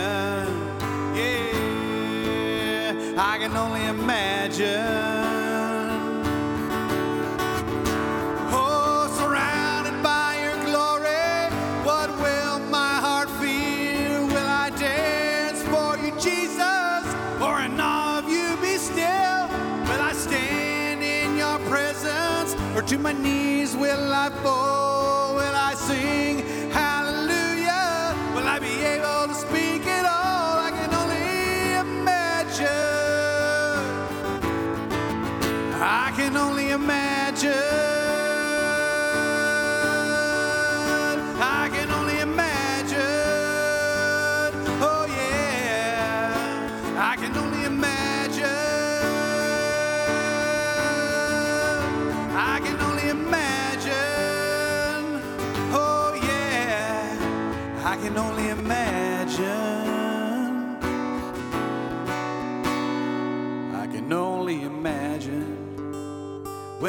Yeah, 1.17 2.13
I 3.19 3.39
can 3.39 3.57
only 3.57 3.87
imagine. 3.87 5.14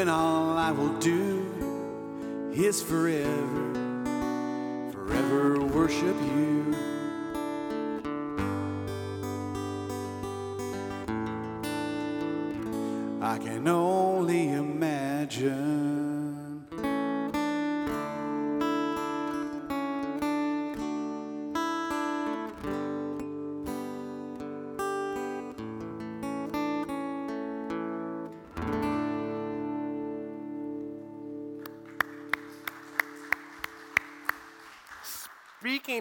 When 0.06 0.14
all 0.14 0.56
I 0.56 0.70
will 0.70 0.96
do 1.00 2.52
is 2.54 2.80
forever, 2.80 3.74
forever 4.92 5.60
worship 5.60 6.16
you. 6.36 6.76
I 13.20 13.38
can 13.38 13.66
only 13.66 14.50
imagine. 14.50 15.95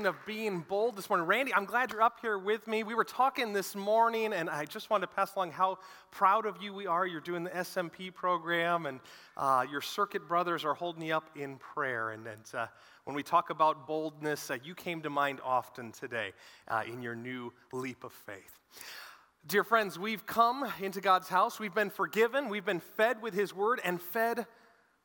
Of 0.04 0.16
being 0.26 0.60
bold 0.68 0.98
this 0.98 1.10
morning, 1.10 1.26
Randy, 1.26 1.54
I'm 1.54 1.64
glad 1.64 1.93
you're 1.93 2.02
up 2.02 2.20
here 2.22 2.38
with 2.38 2.68
me. 2.68 2.84
We 2.84 2.93
were 2.93 3.06
talking 3.06 3.54
this 3.54 3.76
morning, 3.76 4.34
and 4.34 4.50
I 4.50 4.66
just 4.66 4.89
wanted 4.89 5.08
to 5.08 5.14
pass 5.16 5.34
along 5.36 5.52
how 5.52 5.78
proud 6.12 6.46
of 6.46 6.62
you 6.62 6.74
we 6.74 6.86
are. 6.86 7.08
You're 7.08 7.22
doing 7.22 7.46
the 7.46 7.50
SMP 7.52 8.14
program, 8.14 8.88
and 8.88 9.00
uh, 9.38 9.66
your 9.72 9.80
circuit 9.80 10.28
brothers 10.28 10.66
are 10.66 10.74
holding 10.74 11.04
you 11.04 11.16
up 11.16 11.30
in 11.38 11.56
prayer. 11.56 12.10
And, 12.10 12.28
and 12.28 12.43
uh, 12.54 12.68
when 13.06 13.16
we 13.16 13.24
talk 13.24 13.52
about 13.52 13.88
boldness, 13.88 14.52
uh, 14.52 14.58
you 14.62 14.76
came 14.76 15.02
to 15.04 15.10
mind 15.10 15.39
often 15.46 15.93
today 15.93 16.34
uh, 16.68 16.84
in 16.86 17.02
your 17.02 17.16
new 17.16 17.54
leap 17.72 18.04
of 18.04 18.12
faith. 18.12 18.60
Dear 19.48 19.64
friends, 19.64 19.98
we've 19.98 20.26
come 20.26 20.70
into 20.82 21.00
God's 21.00 21.30
house. 21.30 21.58
We've 21.58 21.74
been 21.74 21.89
forgiven. 21.89 22.50
We've 22.50 22.66
been 22.66 22.82
fed 22.82 23.22
with 23.22 23.34
His 23.34 23.56
word 23.56 23.80
and 23.82 24.02
fed 24.02 24.46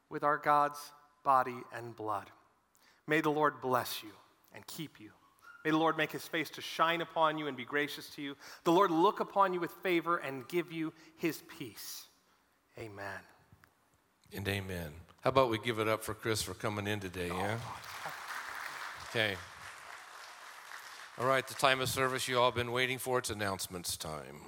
with 0.09 0.25
our 0.25 0.37
God's 0.37 0.81
body 1.23 1.59
and 1.73 1.95
blood. 1.95 2.29
May 3.07 3.21
the 3.21 3.31
Lord 3.31 3.61
bless 3.61 4.03
you 4.03 4.11
and 4.55 4.67
keep 4.67 5.01
you. 5.01 5.11
May 5.65 5.73
the 5.73 5.79
Lord 5.79 5.97
make 5.97 6.11
his 6.11 6.27
face 6.27 6.49
to 6.51 6.63
shine 6.63 7.01
upon 7.01 7.37
you 7.37 7.47
and 7.47 7.57
be 7.57 7.65
gracious 7.65 8.09
to 8.17 8.23
you. 8.23 8.37
The 8.65 8.73
Lord 8.73 8.91
look 8.91 9.21
upon 9.21 9.53
you 9.53 9.61
with 9.61 9.73
favor 9.83 10.17
and 10.17 10.49
give 10.49 10.73
you 10.73 10.93
his 11.17 11.43
peace. 11.59 12.07
Amen. 12.79 13.21
And 14.35 14.49
amen. 14.49 14.93
How 15.23 15.29
about 15.31 15.51
we 15.51 15.59
give 15.59 15.79
it 15.79 15.89
up 15.89 16.03
for 16.03 16.15
Chris 16.15 16.41
for 16.41 16.55
coming 16.55 16.87
in 16.87 17.01
today, 17.01 17.29
yeah? 17.29 17.59
Oh, 17.61 18.13
okay. 19.11 19.37
All 21.19 21.27
right, 21.27 21.47
the 21.47 21.53
time 21.55 21.83
of 21.83 21.91
service 21.91 22.27
you 22.27 22.39
all 22.39 22.53
been 22.53 22.73
waiting 22.73 22.97
for. 22.97 23.19
It's 23.19 23.29
announcements 23.29 23.99
time. 23.99 24.41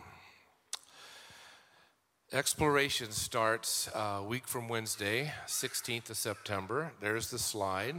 Exploration 2.32 3.10
starts 3.10 3.90
a 3.94 4.22
week 4.22 4.48
from 4.48 4.66
Wednesday, 4.66 5.32
16th 5.46 6.08
of 6.08 6.16
September. 6.16 6.92
There's 6.98 7.30
the 7.30 7.38
slide. 7.38 7.96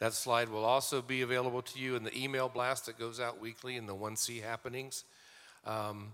That 0.00 0.14
slide 0.14 0.48
will 0.48 0.64
also 0.64 1.02
be 1.02 1.20
available 1.20 1.62
to 1.62 1.78
you 1.78 1.94
in 1.94 2.04
the 2.04 2.16
email 2.16 2.48
blast 2.48 2.86
that 2.86 2.98
goes 2.98 3.20
out 3.20 3.40
weekly 3.40 3.76
in 3.76 3.86
the 3.86 3.94
1C 3.94 4.42
happenings. 4.42 5.04
Um, 5.66 6.12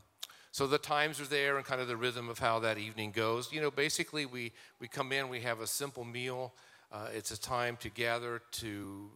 so 0.50 0.66
the 0.66 0.78
times 0.78 1.20
are 1.20 1.26
there 1.26 1.56
and 1.56 1.64
kind 1.64 1.80
of 1.80 1.86
the 1.86 1.96
rhythm 1.96 2.28
of 2.28 2.38
how 2.38 2.58
that 2.60 2.78
evening 2.78 3.12
goes. 3.12 3.52
You 3.52 3.60
know, 3.60 3.70
basically, 3.70 4.26
we, 4.26 4.52
we 4.80 4.88
come 4.88 5.12
in, 5.12 5.28
we 5.28 5.40
have 5.40 5.60
a 5.60 5.68
simple 5.68 6.04
meal. 6.04 6.52
Uh, 6.90 7.08
it's 7.14 7.30
a 7.30 7.40
time 7.40 7.76
to 7.78 7.88
gather, 7.88 8.42
to 8.52 9.08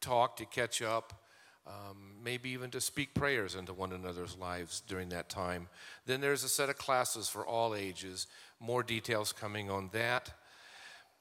talk, 0.00 0.36
to 0.36 0.44
catch 0.44 0.80
up, 0.80 1.24
um, 1.66 2.14
maybe 2.22 2.50
even 2.50 2.70
to 2.70 2.80
speak 2.80 3.14
prayers 3.14 3.56
into 3.56 3.72
one 3.72 3.92
another's 3.92 4.36
lives 4.36 4.82
during 4.86 5.08
that 5.08 5.28
time. 5.28 5.68
Then 6.06 6.20
there's 6.20 6.44
a 6.44 6.48
set 6.48 6.68
of 6.68 6.78
classes 6.78 7.28
for 7.28 7.44
all 7.44 7.74
ages. 7.74 8.28
More 8.60 8.84
details 8.84 9.32
coming 9.32 9.70
on 9.70 9.90
that. 9.92 10.32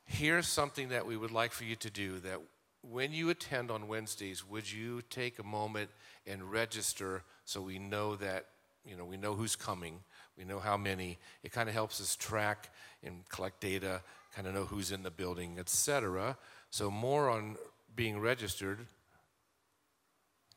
Here's 0.06 0.48
something 0.48 0.90
that 0.90 1.08
we 1.08 1.18
would 1.18 1.32
like 1.32 1.52
for 1.52 1.64
you 1.64 1.76
to 1.78 1.90
do 1.90 2.20
that 2.20 2.40
when 2.82 3.12
you 3.12 3.30
attend 3.30 3.72
on 3.72 3.88
Wednesdays, 3.88 4.48
would 4.48 4.72
you 4.72 5.02
take 5.10 5.40
a 5.40 5.44
moment 5.44 5.90
and 6.26 6.52
register 6.52 7.24
so 7.46 7.62
we 7.62 7.80
know 7.80 8.16
that, 8.16 8.46
you 8.86 8.96
know, 8.96 9.06
we 9.06 9.18
know 9.18 9.34
who's 9.34 9.56
coming, 9.56 10.00
we 10.38 10.44
know 10.44 10.60
how 10.60 10.78
many. 10.78 11.18
It 11.44 11.52
kind 11.52 11.68
of 11.68 11.76
helps 11.76 12.00
us 12.00 12.16
track 12.16 12.70
and 13.04 13.28
collect 13.30 13.60
data, 13.60 14.02
kind 14.36 14.48
of 14.48 14.54
know 14.54 14.66
who's 14.66 14.92
in 14.92 15.04
the 15.04 15.12
building, 15.12 15.58
etc. 15.60 16.38
So 16.70 16.92
more 16.92 17.30
on 17.30 17.56
being 17.96 18.20
registered. 18.20 18.86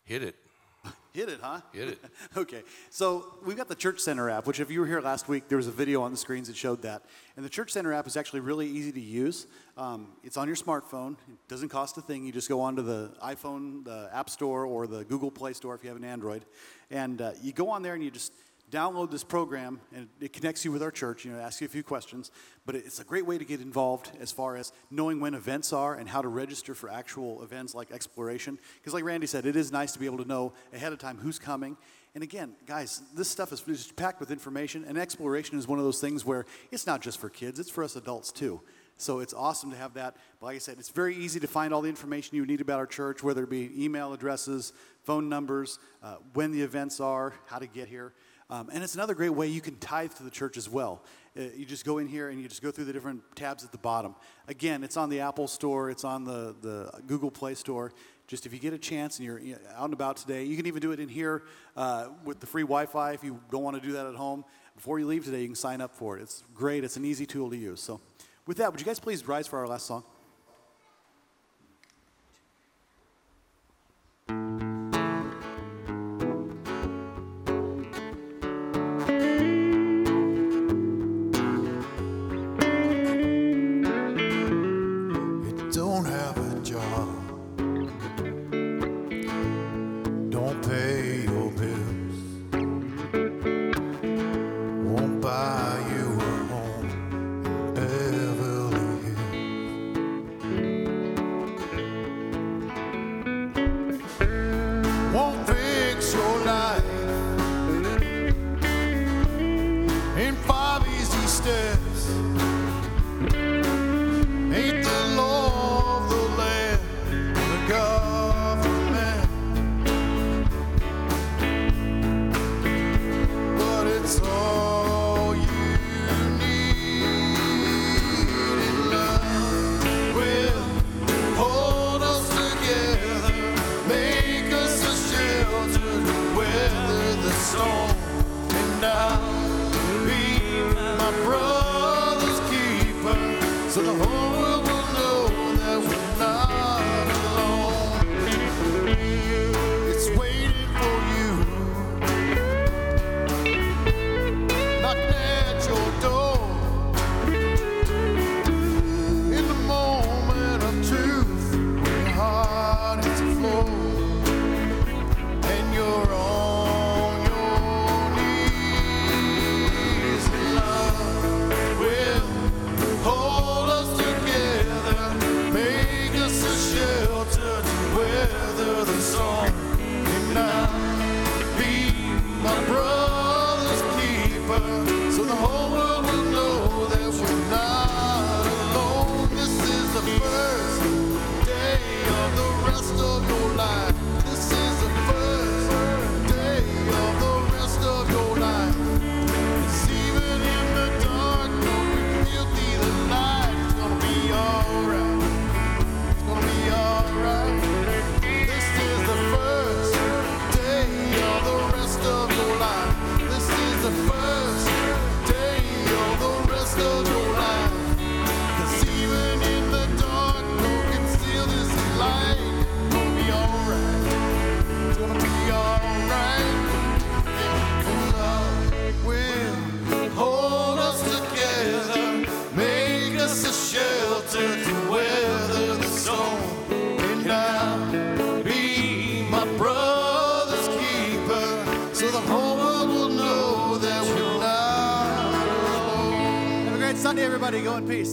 Hit 0.05 0.23
it. 0.23 0.37
Hit 1.13 1.29
it, 1.29 1.41
huh? 1.43 1.61
Hit 1.73 1.89
it. 1.89 2.05
okay, 2.37 2.63
so 2.89 3.35
we've 3.45 3.57
got 3.57 3.69
the 3.69 3.75
Church 3.75 4.01
Center 4.01 4.31
app, 4.31 4.47
which 4.47 4.61
if 4.61 4.71
you 4.71 4.81
were 4.81 4.87
here 4.87 5.01
last 5.01 5.29
week, 5.29 5.49
there 5.49 5.57
was 5.57 5.67
a 5.67 5.73
video 5.73 6.03
on 6.03 6.13
the 6.13 6.17
screens 6.17 6.49
that 6.49 6.57
showed 6.57 6.83
that. 6.83 7.03
And 7.37 7.45
the 7.45 7.51
Church 7.51 7.73
Center 7.73 7.93
app 7.93 8.07
is 8.07 8.17
actually 8.17 8.41
really 8.41 8.67
easy 8.67 8.93
to 8.93 9.01
use. 9.01 9.47
Um, 9.77 10.09
it's 10.23 10.37
on 10.37 10.47
your 10.47 10.57
smartphone. 10.57 11.13
It 11.29 11.49
doesn't 11.49 11.69
cost 11.69 11.99
a 11.99 12.01
thing. 12.01 12.25
You 12.25 12.33
just 12.33 12.49
go 12.49 12.61
onto 12.61 12.83
the 12.83 13.13
iPhone, 13.25 13.85
the 13.85 14.09
App 14.13 14.31
Store, 14.31 14.65
or 14.65 14.87
the 14.87 15.05
Google 15.05 15.31
Play 15.31 15.53
Store 15.53 15.75
if 15.75 15.83
you 15.83 15.89
have 15.89 15.99
an 15.99 16.05
Android, 16.05 16.45
and 16.91 17.21
uh, 17.21 17.33
you 17.43 17.53
go 17.53 17.71
on 17.71 17.83
there 17.83 17.95
and 17.95 18.05
you 18.05 18.11
just 18.11 18.33
download 18.71 19.11
this 19.11 19.25
program 19.25 19.81
and 19.95 20.09
it 20.21 20.33
connects 20.33 20.65
you 20.65 20.71
with 20.71 20.83
our 20.83 20.91
church 20.91 21.25
you 21.25 21.33
know 21.33 21.39
asks 21.39 21.61
you 21.61 21.67
a 21.67 21.71
few 21.71 21.83
questions 21.83 22.31
but 22.67 22.75
it's 22.75 23.01
a 23.01 23.05
great 23.05 23.27
way 23.27 23.37
to 23.37 23.45
get 23.45 23.61
involved 23.61 24.11
as 24.21 24.31
far 24.31 24.57
as 24.57 24.73
knowing 24.91 25.21
when 25.21 25.35
events 25.35 25.73
are 25.73 25.95
and 25.95 26.09
how 26.09 26.23
to 26.23 26.29
register 26.29 26.75
for 26.75 26.91
actual 26.91 27.43
events 27.43 27.75
like 27.75 27.91
exploration 27.91 28.59
because 28.79 28.95
like 28.95 29.05
randy 29.05 29.27
said 29.27 29.45
it 29.45 29.57
is 29.57 29.73
nice 29.73 29.93
to 29.93 29.99
be 29.99 30.07
able 30.07 30.19
to 30.19 30.29
know 30.29 30.53
ahead 30.73 30.93
of 30.93 30.99
time 30.99 31.19
who's 31.19 31.39
coming 31.39 31.77
and 32.15 32.23
again 32.23 32.53
guys 32.67 33.03
this 33.15 33.29
stuff 33.29 33.53
is 33.53 33.61
just 33.63 33.97
packed 33.97 34.21
with 34.21 34.31
information 34.31 34.85
and 34.87 34.97
exploration 34.97 35.59
is 35.59 35.67
one 35.67 35.79
of 35.79 35.85
those 35.85 36.01
things 36.01 36.25
where 36.25 36.47
it's 36.71 36.87
not 36.87 37.01
just 37.01 37.19
for 37.19 37.29
kids 37.29 37.59
it's 37.59 37.71
for 37.71 37.83
us 37.83 37.97
adults 37.97 38.31
too 38.31 38.61
so 39.01 39.21
it's 39.21 39.33
awesome 39.33 39.71
to 39.71 39.79
have 39.79 39.95
that. 39.95 40.17
But 40.39 40.47
like 40.47 40.57
I 40.57 40.59
said, 40.59 40.77
it's 40.79 40.91
very 40.91 41.17
easy 41.17 41.41
to 41.41 41.47
find 41.47 41.73
all 41.73 41.81
the 41.81 41.89
information 41.89 42.37
you 42.37 42.45
need 42.45 42.61
about 42.61 42.79
our 42.79 42.87
church, 42.87 43.23
whether 43.23 43.45
it 43.45 43.51
be 43.51 43.71
email 43.83 44.13
addresses, 44.13 44.75
phone 45.05 45.29
numbers, 45.29 45.79
uh, 46.03 46.17
when 46.35 46.53
the 46.53 46.61
events 46.61 47.01
are, 47.01 47.33
how 47.47 47.59
to 47.59 47.67
get 47.67 47.89
here. 47.89 48.13
Um, 48.51 48.69
and 48.73 48.83
it's 48.83 48.97
another 48.97 49.15
great 49.15 49.31
way 49.31 49.47
you 49.47 49.61
can 49.61 49.77
tithe 49.77 50.13
to 50.15 50.25
the 50.25 50.31
church 50.31 50.57
as 50.57 50.69
well. 50.69 51.03
Uh, 51.39 51.43
you 51.57 51.65
just 51.65 51.85
go 51.85 51.99
in 51.99 52.09
here 52.09 52.31
and 52.31 52.43
you 52.43 52.49
just 52.49 52.63
go 52.63 52.73
through 52.73 52.87
the 52.87 52.93
different 52.93 53.23
tabs 53.37 53.65
at 53.65 53.71
the 53.71 53.79
bottom. 53.79 54.17
Again, 54.49 54.83
it's 54.83 54.97
on 54.97 55.09
the 55.09 55.21
Apple 55.21 55.47
Store, 55.47 55.89
it's 55.89 56.03
on 56.03 56.25
the, 56.25 56.57
the 56.61 56.91
Google 57.07 57.31
Play 57.31 57.55
Store. 57.55 57.93
Just 58.27 58.47
if 58.47 58.53
you 58.53 58.59
get 58.59 58.73
a 58.73 58.79
chance 58.79 59.19
and 59.19 59.27
you're 59.27 59.41
out 59.77 59.85
and 59.85 59.93
about 59.93 60.17
today, 60.17 60.45
you 60.45 60.57
can 60.57 60.67
even 60.67 60.81
do 60.81 60.91
it 60.91 60.99
in 60.99 61.09
here 61.09 61.45
uh, 61.77 62.09
with 62.25 62.41
the 62.41 62.47
free 62.47 62.63
Wi 62.63 62.87
Fi 62.87 63.13
if 63.13 63.23
you 63.23 63.41
don't 63.53 63.63
want 63.63 63.81
to 63.81 63.83
do 63.83 63.93
that 63.93 64.07
at 64.07 64.15
home. 64.17 64.45
Before 64.75 64.99
you 64.99 65.07
leave 65.07 65.25
today, 65.25 65.43
you 65.43 65.49
can 65.49 65.55
sign 65.55 65.81
up 65.81 65.95
for 65.95 66.19
it. 66.19 66.23
It's 66.23 66.43
great, 66.55 66.83
it's 66.83 66.97
an 66.97 67.05
easy 67.05 67.27
tool 67.27 67.51
to 67.51 67.57
use. 67.57 67.81
So, 67.81 68.01
with 68.47 68.57
that, 68.57 68.73
would 68.73 68.81
you 68.81 68.87
guys 68.87 68.99
please 68.99 69.27
rise 69.29 69.47
for 69.47 69.59
our 69.59 69.69
last 69.69 69.87
song? 69.87 70.03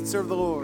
Serve 0.07 0.29
the 0.29 0.35
Lord. 0.37 0.56